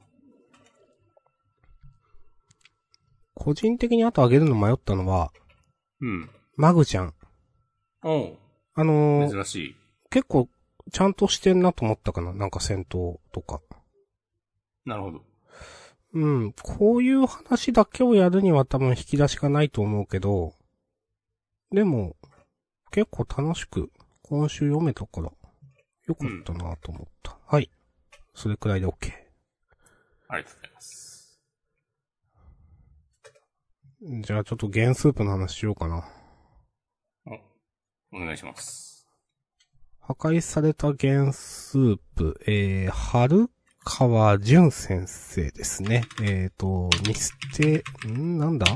[3.33, 5.31] 個人的にあとあげるの迷ったのは、
[6.01, 6.29] うん。
[6.55, 7.15] マグちゃん。
[8.03, 8.37] おう
[8.75, 9.75] あのー、珍しい。
[10.11, 10.47] 結構、
[10.91, 13.59] ちゃんとしてんなと思ったかななんか戦闘とか。
[14.85, 15.21] なるほど。
[16.13, 20.53] うん、こういう話だけをやるには多分引き出しがないと思うけど、
[21.71, 22.15] でも、
[22.91, 25.31] 結構楽しく今週読めたから、
[26.07, 27.37] よかったなと思った。
[27.47, 27.69] はい。
[28.33, 29.11] それくらいで OK。
[30.27, 31.41] ありがとうございます。
[34.21, 36.07] じゃあちょっとゲンスープの話しようかな。
[38.13, 39.07] お願いします。
[39.99, 43.49] 破壊されたゲンスープ、えー、春
[43.83, 46.03] 川淳先生ですね。
[46.21, 48.37] えーと、ミステ、ん？
[48.37, 48.67] なんだ？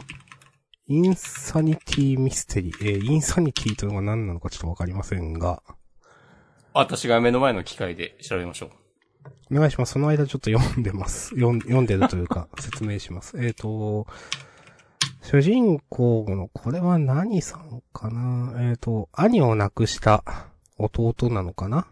[0.87, 2.95] インサニティミステリー。
[2.95, 5.61] えー、インサニティというのが何なのかちょっとわかりませんが、
[6.79, 8.69] 私が目の前の機械で調べましょう。
[9.51, 9.93] お願いします。
[9.93, 11.29] その間ちょっと読んでます。
[11.35, 13.37] 読ん読んでるというか、説明します。
[13.43, 14.07] えっ、と、
[15.21, 18.53] 主人公の、これは何さんかな？
[18.69, 20.23] えっ、と、兄を亡くした
[20.77, 21.87] 弟なのかな？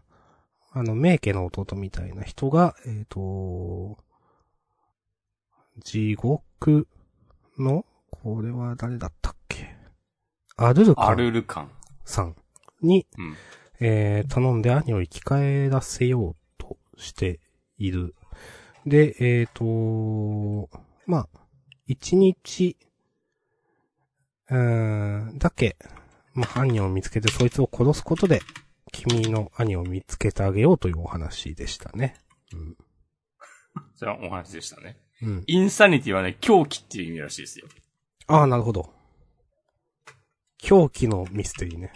[0.72, 3.98] あの、名家の弟みたいな人が、えっ、と、
[5.84, 6.88] 地獄
[7.60, 9.76] の、これは誰だったっけ？
[10.56, 11.72] アルルカアンルル感。
[12.06, 12.36] さん
[12.82, 13.36] に、うん。
[13.80, 17.40] えー頼んで兄を生き返らせようとして
[17.78, 18.16] いる。
[18.86, 20.70] で、えっ、と、
[21.06, 21.28] まあ、
[21.88, 22.78] 一日、
[24.50, 25.76] うーん、だけ、
[26.34, 28.42] まあ、犯人を見つけてそいつを殺すことで、
[28.92, 32.16] 君の兄を見つけてあげようというお話でしたね。
[33.96, 34.98] それはお話でしたね。
[35.22, 35.30] うん。
[35.30, 35.44] うん。
[35.48, 37.68] インサニティはね、狂気っていう意味らしいですよ。
[38.28, 38.94] ああ、なるほど。
[40.58, 41.92] 狂気のミステリーね。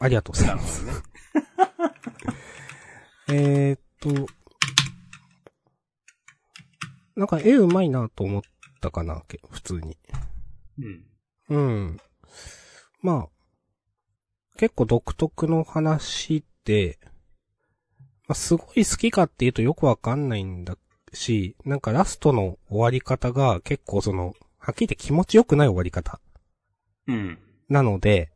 [0.00, 0.84] ありがとうございます。
[0.84, 0.92] ね。
[3.28, 4.26] えーっと、
[7.14, 8.42] なんか絵うまいなと思っ
[8.80, 9.98] たかな、け普通に。
[10.78, 11.04] うん。
[11.50, 12.00] うん。
[13.02, 13.28] まあ、
[14.56, 16.98] 結構独特の話で、
[18.26, 20.76] まあ、すごい好きかっていうとよくわかんないんだ
[21.12, 26.20] し、なんかラストの終わり方が結構その、はっきり言って気持ちよくない終わり方
[27.06, 27.38] うん。
[27.68, 28.30] なので、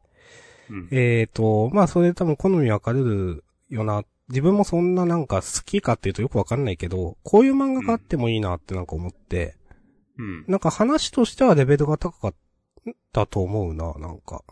[0.70, 0.88] うん。
[0.90, 4.04] えーと、まあそれで多分好み分かれるよな。
[4.28, 9.56] 自分もそんななんか好きかっていうとよくわかんないけど、こういう漫画があってもいいなってなんか思って、
[10.16, 10.44] うん。
[10.48, 12.34] なんか話としてはレベルが高かっ
[13.12, 14.42] たと思うな、なんか。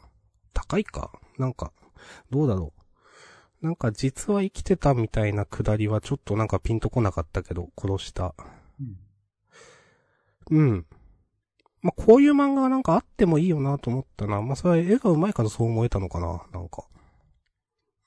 [0.53, 1.11] 高いか？
[1.39, 1.73] なんか、
[2.31, 2.75] どうだろ
[3.63, 3.67] う？
[3.67, 8.35] なんか実は生きてたみたいなくだりはちょっとなんかピンとこなかったけど、殺した。
[10.51, 10.85] うん。
[11.83, 14.41] まあ、こういう漫画がなんかあってもいいよなと思ったな。
[14.41, 16.85] まあ、それは絵が上手いからそう思えたのかななんか。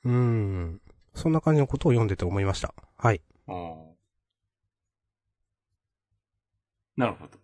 [0.05, 0.82] うーん。
[1.13, 2.73] そんな感じのことを読んでて思いました。
[2.97, 3.21] はい。
[3.47, 3.95] あー
[6.97, 7.38] なるほど。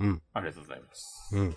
[0.00, 0.22] うん。
[0.34, 1.30] ありがとうございます。
[1.36, 1.56] うん。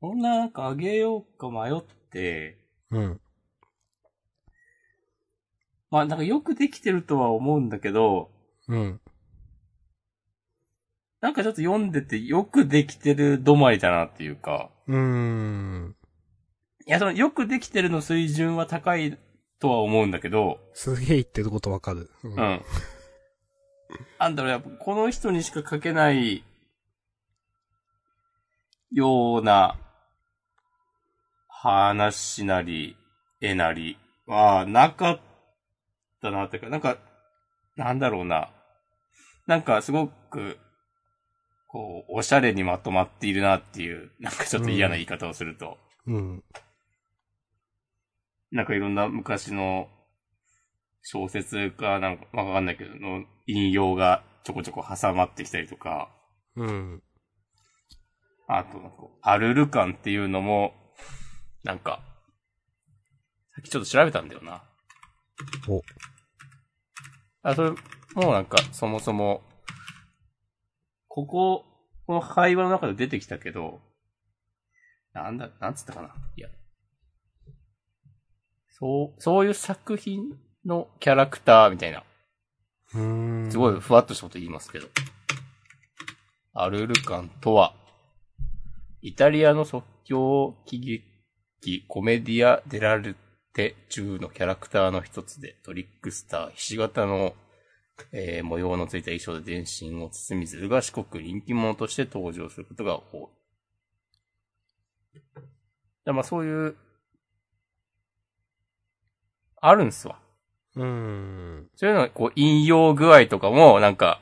[0.00, 2.58] こんななんかあげようか迷って、
[2.90, 3.20] うん。
[5.90, 8.32] まあなんかよくできてるとは思うんだけど、
[8.66, 9.00] うん。
[11.20, 15.96] なんかちょっと読んでてよくできてる止まりだなっていうか、うーん。
[16.86, 19.18] いやそのよくできてるの水準は高い
[19.60, 22.10] とは思うんだけど、すげえ言ってることわかる。
[22.24, 22.32] うう。
[22.32, 22.62] ん。
[24.18, 26.42] なんだろう、やっぱこの人にしか書けない
[28.92, 29.76] ような
[31.48, 32.96] 話なり、
[33.42, 35.20] 絵なりはなかっ
[36.22, 36.96] たなっていうか、なんか、
[37.76, 38.50] なんだろうな。
[39.46, 40.56] なんかすごく、
[41.72, 46.44] こう、おしゃれにまとまっているなっていう、なんかちょっと嫌な言い方をすると、うん。
[48.50, 49.88] なんかいろんな昔の
[51.02, 56.10] 小説かなんかわかんないけど、の引用がちょこちょこ挟まってきたりとか、
[56.56, 57.02] うん。
[58.48, 60.74] あとアルル感っていうのも、
[61.62, 62.00] なんか、
[63.54, 64.64] さっきちょっと調べたんだよな。
[65.68, 65.80] お。
[67.42, 67.76] あ、それ、も
[68.16, 69.42] うなんか、そもそも、
[71.12, 71.64] ここ、
[72.06, 73.80] この会話の中で出てきたけど、
[75.12, 76.14] なんだ、なんつったかな？
[76.36, 76.48] いや。
[78.68, 82.04] そう、そういう作品のキャラクターみたいな。
[83.50, 84.86] すごいふわっとしたこと言いますけど。
[86.54, 87.74] アルルカンとは、
[89.02, 93.16] イタリアの即興喜劇コメディア・デラル
[93.52, 97.34] テ中のキャラクターの一つで、トリックスター、ひし形の、
[98.12, 99.64] えー模様のついた衣装で全
[99.96, 103.28] 身を包みずる賢く人気者として登場することが多い。
[106.04, 106.76] でまあそういう、
[109.60, 110.18] あるんすわ。
[110.76, 111.70] うーん。
[111.76, 114.20] そういうの、こう、引用具合とかも、なんか、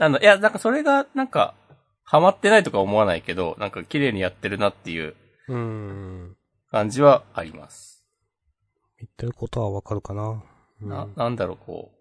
[0.00, 1.54] あの、いや、なんかそれが、なんか、
[2.02, 5.14] ハマってないとか思わないけど、なんか綺麗にやってるなっていう
[5.48, 6.36] うーん。
[6.70, 8.04] 感じはあります。
[8.98, 10.42] 言ってることはわかるかな。
[10.82, 11.92] うんな、なんだろう、こ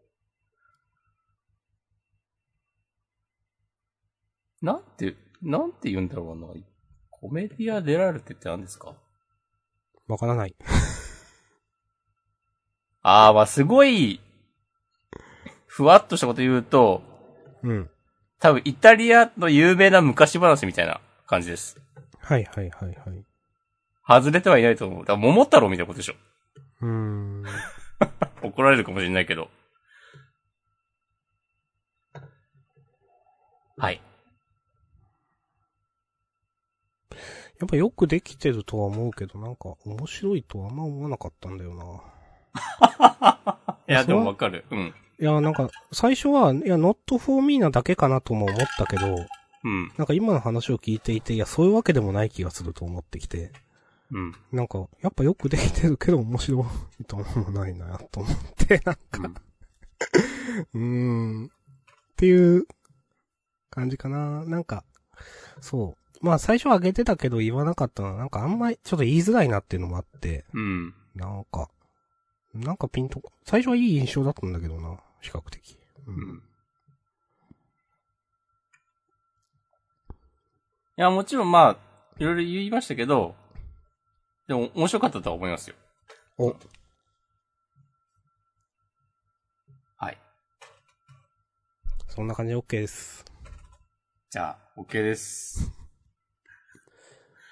[4.62, 4.66] う。
[4.66, 6.48] なんて、なんて言うんだろうな。
[7.12, 8.96] コメディアデラルテって何ですか？
[10.08, 10.56] わからない。
[13.02, 14.22] あー、まあ、すごい、
[15.68, 17.02] ふわっとしたこと言うと、
[17.64, 17.90] うん。
[18.40, 21.78] 多分イタリアの有名な昔話みたいな感じです。
[22.20, 23.26] はいはいはいはい。
[24.06, 25.00] 外れてはいないと思う。
[25.02, 26.16] だから桃太郎みたいなことでしょ。
[26.82, 27.44] うーん。
[28.44, 29.50] 怒られるかもしれないけど。
[33.78, 34.02] はい。
[37.60, 42.04] やっぱよくできてるとは思うけど、なんか面白いとはあんま思わなかったんだよな。
[43.88, 44.66] いや、でもわかる。
[44.70, 44.94] うん。
[45.20, 49.16] いや、なんか、最初は、いや、not for me なだけかなとも思ったけど、
[49.64, 49.92] うん。
[49.98, 53.52] なんか今の話を聞いていて、いや、そういうわけでもない気がすると思ってきて、
[54.14, 54.36] うん。
[54.52, 56.66] なんか、やっぱよくできてるけど面白
[57.00, 59.42] いと思わないな、と思って、 なんか、
[60.74, 61.50] うーん、っ
[62.16, 62.68] ていう
[63.72, 64.46] 感じかな。
[64.46, 64.86] なんか、
[65.62, 66.26] そう。
[66.26, 70.94] まあ最初は上げてたけど言わなかったのは、なんかあんまりちょっと言いづらいなっていうのもあって、うん。
[71.16, 71.70] なんか、
[72.54, 75.76] なんかピンとこ、最初はいい印象だったんだけどな、比較的。
[76.06, 76.12] う。
[76.12, 76.38] うんん。
[76.38, 76.42] い
[80.98, 81.78] や、もちろんまあ、
[82.20, 83.36] いろいろ言いましたけど、
[84.48, 85.76] でも面白かったとは思いますよ。
[86.38, 86.56] お、
[89.96, 90.18] はい。
[92.10, 93.24] そんな感じで OK です。
[94.30, 95.72] じゃあ、OK です。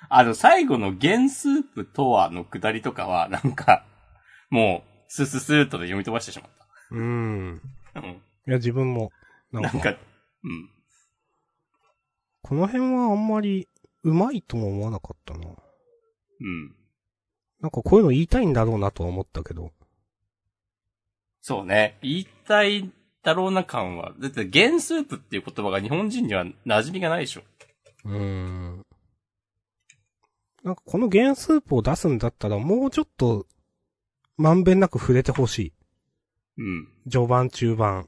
[0.09, 3.85] あの、最後の原スープとはの下りとかは、なんか、
[4.49, 6.49] もう、スースースーっとで読み飛ばしてしまっ
[6.91, 7.61] うーん。
[7.93, 8.01] た。
[8.01, 8.07] うん。
[8.09, 9.11] いや、自分も、
[9.53, 10.69] なんか、なんか、うん。
[12.41, 13.69] この辺はあんまり、
[14.03, 15.45] うまいとも思わなかったな。
[15.45, 16.75] うん。
[17.61, 19.71] なんかこういうの言いたいんだろうなとは思ったけど。
[21.41, 21.97] そうね。
[22.01, 22.91] 言いたい
[23.23, 24.13] だろうな感は。
[24.19, 27.41] だって、原スープっていう言葉が日本人には馴染みがないでしょ。
[28.05, 28.85] うーん。
[30.63, 33.47] なんかこの原スープを出すんだったらもうちょっと、
[34.37, 35.73] まんべんなく触れてほしい。
[36.57, 36.87] うん。
[37.09, 38.07] 序盤、中盤、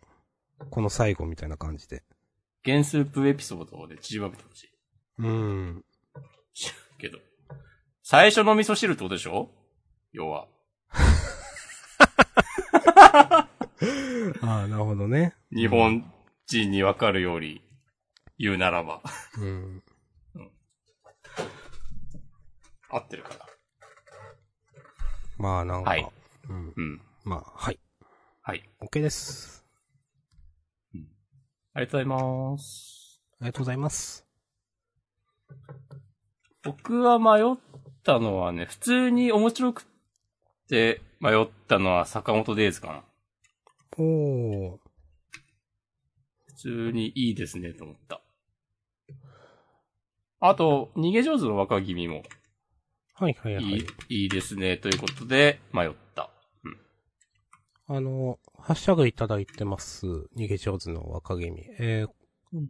[0.69, 2.03] この最後みたいな感じで。
[2.65, 4.69] 原スープエピソードで縮まめてほしい。
[5.19, 5.85] うーん。
[6.97, 7.19] けど。
[8.05, 9.49] 最初の味噌汁ってことでしょ？
[10.11, 10.47] 要は。
[13.15, 13.47] あ
[14.41, 15.35] あ、なるほどね。
[15.51, 16.11] 日本
[16.47, 17.61] 人にわかるように
[18.37, 19.01] 言うならば。
[19.39, 19.81] うん。
[22.89, 23.39] 合ってるかな？
[25.37, 26.05] まあなんか、はい
[26.49, 26.73] うん。
[26.75, 27.01] うん。
[27.23, 27.79] まあ、はい。
[28.41, 28.69] はい。
[28.81, 29.65] OK です。
[31.73, 32.19] ありがとうござい
[32.51, 33.21] ます。
[33.39, 34.27] ありがとうございます。
[36.63, 37.57] 僕は迷っ
[38.03, 39.85] たのはね、普通に面白く
[40.69, 43.03] て迷ったのは坂本デイズかな。
[43.97, 44.77] おー。
[46.45, 48.21] 普通にいいですねと思った。
[50.39, 52.23] あと、逃げ上手の若君も
[53.13, 54.23] はいはいはいいい、。
[54.23, 56.29] いいですねということで迷った。
[57.87, 60.05] あの、ハッシュタグいただいてます。
[60.35, 61.63] 逃げ上手の若君。
[61.79, 62.09] えー
[62.53, 62.69] うん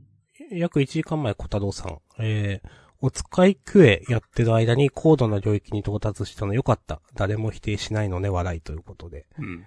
[0.49, 1.99] 約1時間前小太郎さん。
[2.19, 7.01] えーお使いクエやってる間に高度な領域に到達したのよかった。
[7.15, 9.25] 誰も否定しないのね、笑いということで。
[9.37, 9.65] うん。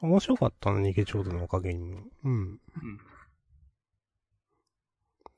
[0.00, 2.00] 面白かったな、逃げ上手の若君も。
[2.24, 2.60] うん。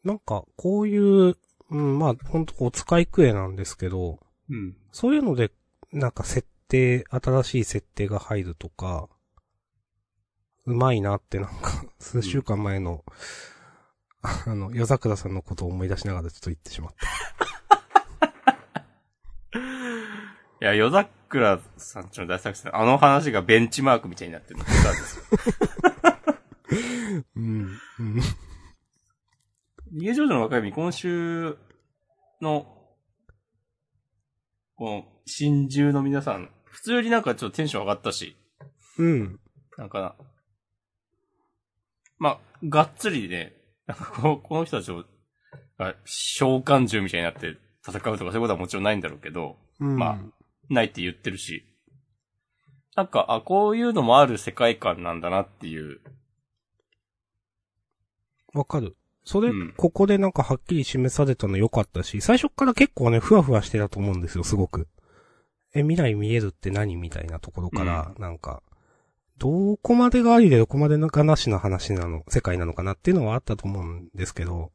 [0.04, 1.36] なんか、こういう、
[1.68, 4.74] うん、まあ、ほんとお使いクエなんですけど、うん。
[4.90, 5.50] そういうので、
[5.92, 9.10] なんか設定、新しい設定が入るとか、
[10.64, 13.04] うまいなってなんか、数週間前の、
[14.22, 17.06] あの、夜桜さんのことを思い出しながらちょっと言ってしまった。
[20.62, 25.24] いや、夜桜さんちの大作戦、あの話がベンチマークみたいになってるの、ですよ。
[27.34, 28.20] うん、うん。
[29.92, 31.58] 逃げ上手の若君、今週
[32.40, 32.66] の、
[34.76, 38.36] この、新獣の皆さん、普通になんかちょっとテンション上がったし、
[38.98, 39.40] うん。
[39.76, 40.14] なんかな、
[42.18, 43.52] まあ、がっつりね、
[43.86, 45.04] なんかこのこの人たちを、
[45.78, 47.56] あ召喚獣みたいになって
[47.86, 49.96] 戦うとかそういうことはもちろんないんだろうけど、うん。
[49.96, 50.18] ま
[50.68, 51.64] ないって言ってるし、
[52.94, 56.00] なんか、あ、こういうのもある世界観なんだなっていう、
[58.54, 58.96] わかる。
[59.24, 64.88] それ、うんここでなんかはっきり示されたの良かったし、最初っから結構ね、ふわふわしてたと思うんですよ、すごく。
[65.74, 68.62] え、未来見えるって何みたいなところから、なんか、
[69.38, 74.70] どこまでがありでどこまでがなしの話なの、世界なのかなっていうのはあったと思うんですけど、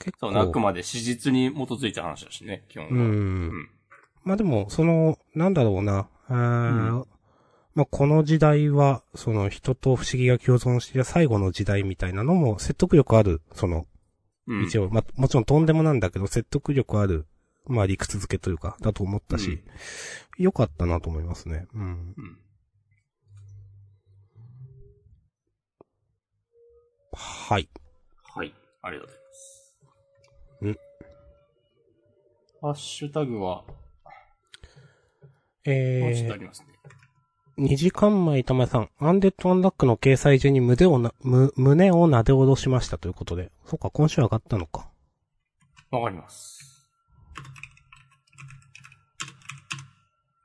[0.00, 0.30] 結構。
[0.38, 2.90] あくまで史実に基づいた話だしね、基本は。
[2.92, 2.94] う。
[2.94, 3.68] うんん。
[4.24, 6.08] まあでも、その、なんだろうな。
[6.28, 7.06] うん
[7.74, 13.86] まあこの時代は、その人と不思議が共存している最後の時代みたいなのも説得力ある、その、
[14.48, 14.64] うん。
[14.64, 17.26] 一応、まあもちろんとんでもなんだけど、説得力ある、
[17.66, 19.62] まあ理屈付けというか、だと思ったし、
[20.36, 21.66] 良かったなと思いますね。
[21.74, 21.82] うん。
[21.82, 22.38] うん。
[27.12, 27.68] はい。
[28.22, 28.54] はい。
[28.82, 29.74] ありがとうございます。
[30.62, 30.78] うん。
[32.60, 33.64] ハッシュタグは、
[35.64, 36.50] えーね。
[37.58, 43.50] 2時間前玉井さん、アンデッドアンラックの掲載中に胸をな、む、胸を撫で下ろしましたということで。
[43.66, 44.88] そうか、今週上がったのか。
[45.90, 46.88] わかります。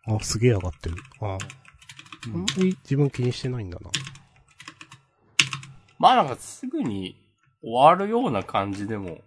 [0.07, 0.95] あ、すげえ上がってる。
[1.21, 1.37] ああ。
[2.25, 3.91] あんまり自分気にしてないんだな。
[6.05, 7.15] まあなんかすぐに
[7.63, 9.21] 終わるような感じでも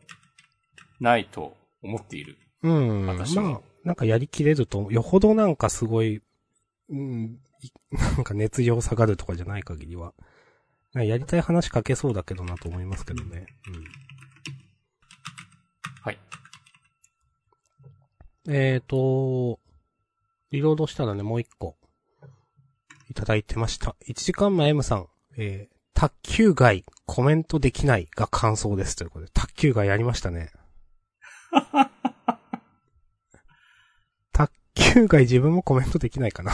[1.01, 2.39] ないと思っている。
[2.63, 3.07] うん。
[3.09, 6.23] 私もまあ、なんかやりきれると、よほどなんかすごい、
[6.89, 10.15] うん、いなんか熱量下がるとかじゃない限りは、
[10.95, 13.47] やりたい話書けそうだけどなと思いますけどね。
[16.03, 16.19] はい。
[18.47, 18.55] うん。
[18.55, 19.59] えーと、
[20.53, 21.75] リロードしたらね、もう一個、
[23.11, 23.97] いただいてました。
[24.07, 30.53] 1時間前 M さん、えー、卓球外コメントできないが感想ですということで、卓球外やりましたね。
[34.31, 36.53] 卓球外自分もコメントできないかな。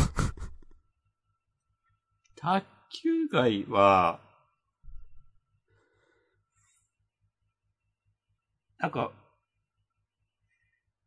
[2.36, 4.18] 卓球外は、
[8.78, 9.12] なんか、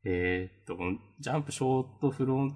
[0.04, 0.78] えー、っと、
[1.20, 2.52] ジャンプショートフロン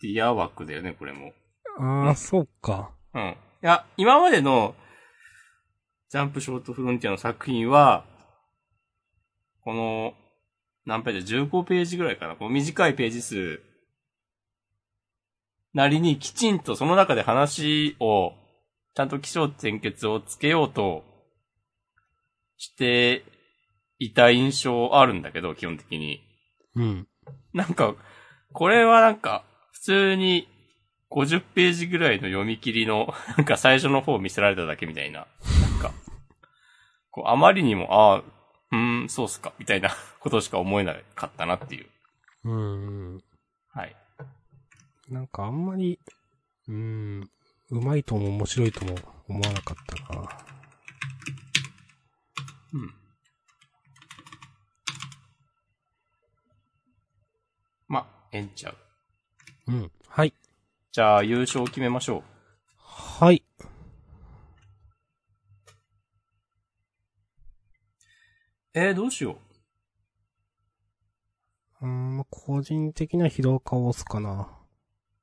[0.00, 1.34] ティア枠だよね、これも。
[1.78, 2.90] あー、そうか。
[3.12, 3.22] うん。
[3.22, 4.74] いや、今までの、
[6.16, 8.06] ジャンプショートフロンティアの作品は、
[9.62, 10.14] この、
[10.86, 12.36] 何ページ ?15 ページぐらいかな。
[12.36, 13.60] この短いページ数、
[15.74, 18.32] なりにきちんとその中で話を、
[18.94, 21.04] ちゃんと気象転結をつけようと、
[22.56, 23.22] して
[23.98, 26.22] いた印象あるんだけど、基本的に。
[26.76, 27.08] うん。
[27.52, 27.94] なんか、
[28.54, 30.48] これはなんか、普通に
[31.10, 35.26] 50ページぐらいの読み切りの、なんか最初の方見せられただけみたいな。
[37.16, 39.90] こう、あまりにも、ああ、うーん、そうっすか、みたいな
[40.20, 41.86] ことしか思えなかったなっていう。
[42.44, 42.54] う
[43.14, 43.24] ん。
[43.68, 43.96] はい。
[45.08, 45.98] なんかあんまり、
[46.68, 47.30] うーん、
[47.70, 48.94] うまいとも面白いとも
[49.28, 50.28] 思わなかったな。
[52.74, 52.94] うん。
[57.88, 58.76] ま、ええんちゃう。
[59.68, 59.90] うん。
[60.06, 60.34] はい。
[60.92, 62.22] じゃあ、優勝を決めましょう。
[62.76, 63.42] はい。
[68.78, 69.38] えー、どうしよ
[71.80, 71.86] う。
[71.86, 71.90] うー
[72.20, 74.50] ん、個人的なヒロアカを押すかな。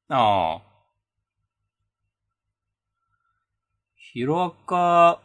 [0.10, 0.62] ああ。
[3.96, 5.22] ヒロアカ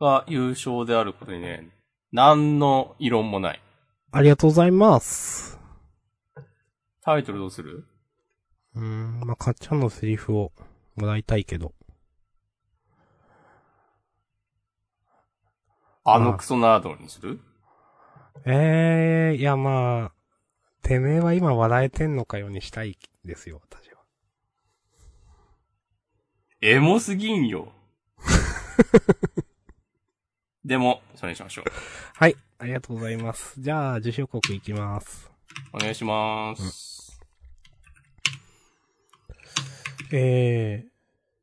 [0.00, 1.70] が優勝であることにね、
[2.10, 3.62] 何の異論もない。
[4.10, 5.56] ありがとうございます。
[7.00, 7.86] タイトルどうする？
[8.74, 10.50] うーん、まあ、かっちゃんのセリフを
[10.96, 11.74] もらいたいけど。
[16.04, 17.40] あのクソナードにする？
[18.46, 20.12] ええー、いやまあ、
[20.82, 24.00] てめえは今笑えてんのかよにしたいですよ、私は。
[26.62, 27.72] エモすぎんよ。
[30.64, 31.64] でも、それにしましょう。
[32.14, 33.60] はい、ありがとうございます。
[33.60, 35.30] じゃあ、受賞国いきます。
[35.72, 37.20] お願いします。
[40.12, 40.89] えー、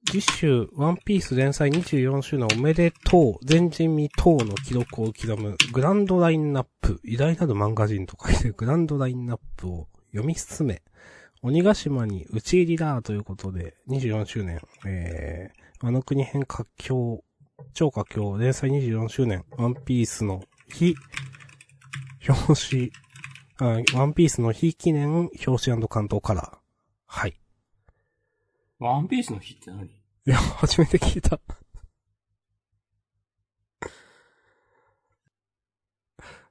[0.10, 10.82] 次週、ワンピース連載24周年おめでとう、前人未到の記録を刻む、グランドラインナップ、偉大なる漫画人と書いて、グランドラインナップを読み進め、
[11.42, 17.20] 鬼ヶ島に打ち入りだということで、24周年、えー、あの国編活況、
[17.74, 20.96] 超佳境、連載24周年、ワンピースの非、
[22.30, 22.92] 表紙、
[23.60, 26.58] あワンピースの非記念表紙関東カラー。
[27.08, 27.38] はい。
[28.80, 29.97] ワンピースの日って何？
[30.28, 31.40] いや、初めて聞いた。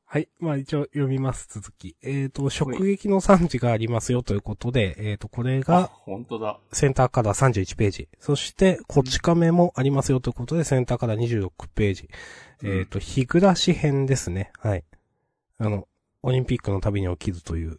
[0.06, 0.30] はい。
[0.38, 1.94] まあ一応読みます、続き。
[2.02, 6.58] えっ、と、直撃の産地がありますよということで、えっ、と、これあ、が本当だ。
[6.72, 8.08] センターカラー31ページ。
[8.18, 12.08] そして、こち亀もありますよということで、センターカラー26ページ。
[12.62, 14.52] うんえっ、と、日暮らし編ですね。
[14.58, 14.84] はい。
[15.58, 15.86] あの、
[16.22, 17.78] オリンピックの旅に起きるという。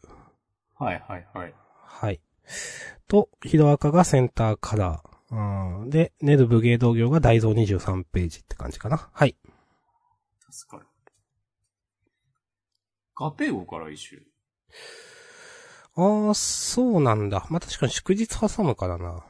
[0.75, 1.53] はいはいはい。
[1.73, 2.21] はい。
[3.07, 5.16] と、ヒロアカがセンターカラー。
[5.29, 9.09] うんで、ネル武芸道業が大蔵23ページって感じかな。
[9.11, 9.35] はい。
[10.49, 10.87] 助かる。
[13.15, 14.23] ガペーゴから一周。
[15.95, 17.45] ああ、そうなんだ。
[17.49, 19.25] まあ、確かに祝日挟むからな。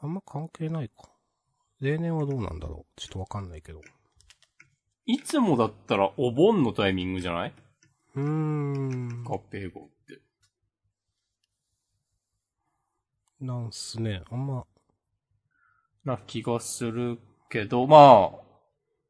[0.00, 1.10] あんま関係ないか。
[1.80, 3.00] 例年はどうなんだろう。
[3.00, 3.80] ちょっとわかんないけど。
[5.06, 7.54] いつもだったらお盆のタイミングじゃない？
[8.14, 9.24] うーん。
[9.24, 10.20] ガペーゴって。
[13.40, 14.22] なんすね。
[14.30, 14.64] あんま、
[16.04, 17.18] な気がする
[17.50, 18.40] けど、まあ、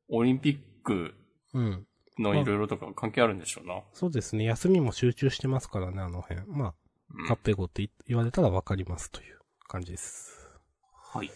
[0.08, 1.14] オリンピック
[1.54, 1.86] うん。
[2.18, 3.80] のいろいろとか関係あるんでしょうな。
[3.92, 4.44] そうですね。
[4.44, 6.40] 休みも集中してますからね、あの辺。
[6.46, 6.74] ま
[7.14, 10.50] うんあ、カッペゴって言言われたらわかりますという感じです。
[10.92, 11.30] はい。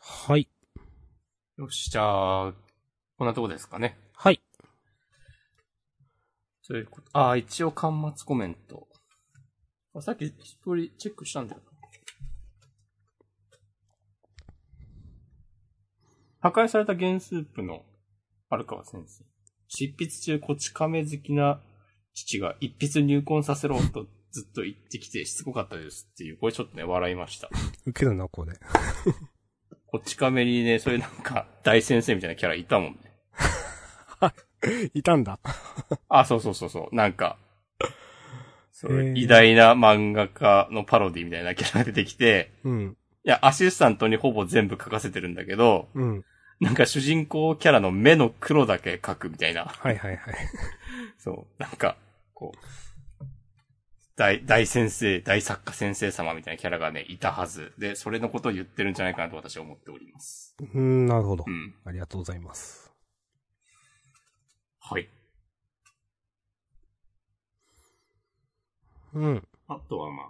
[0.00, 0.48] はい。
[1.58, 2.52] よし、じゃあ、
[3.18, 3.98] こんなとこですかね。
[4.14, 4.40] はい。
[6.62, 7.10] そういうこと。
[7.12, 8.86] ああ、一応、端末コメント。
[9.98, 11.68] あさっき一人チェックしたんだよな。
[16.40, 17.82] 破壊された原スープの
[18.48, 19.24] 荒川先生。
[19.66, 21.60] 執筆中、こち亀好きな
[22.14, 27.48] 父が一筆入魂させろとずっと言ってきてしつこかったですっていう、これちょっとね、笑いました。
[27.86, 28.52] 受けるな、これ。
[29.90, 33.00] こち亀にね、そういうなんか、大先生みたいなキャラいたもんね。
[34.94, 35.40] いたんだ。
[36.08, 36.94] あ、そうそうそうそう。
[36.94, 37.36] なんか、
[38.80, 42.96] そ偉大な漫画家のパロディみたいなキャラが出てきて、うん。
[43.24, 46.24] いや、アシスタントにほぼ全部書かせてるんだけど、うん。
[46.60, 49.64] なんか主人公キャラの目の黒だけ書くみたいな。
[49.64, 50.34] はいはいはい。
[51.18, 51.60] そう。
[51.60, 51.96] なんか、
[52.34, 53.24] こう、
[54.14, 57.72] 大、大先生、大作家先生様みたいなキャラがね、いたはず。
[57.78, 60.54] で、それのことを言ってるんじゃないかなと私は思っております。
[60.60, 61.50] うーん、なるほどう。
[61.50, 61.74] ん。
[61.84, 62.92] ありがとうございます。
[64.78, 65.08] はい。
[69.18, 69.48] うん。
[69.66, 70.26] あとはまあ、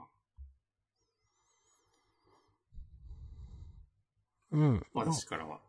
[4.51, 4.87] うん。
[4.95, 5.61] 私からは、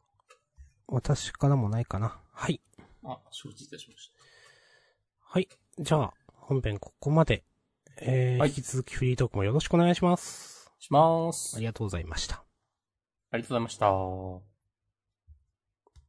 [0.88, 2.18] 私からもないかな。
[2.32, 2.62] はい。
[3.04, 4.12] あ、承知いたしまし
[5.20, 5.50] はい。
[5.78, 7.44] じゃあ、本編ここまで。
[8.02, 10.66] えー、はい引き続きフリートークもよろしくお願いします。
[10.68, 10.72] た。
[10.80, 11.58] します。
[11.58, 12.44] ありがとうございました。
[13.32, 14.49] ありがとうございました。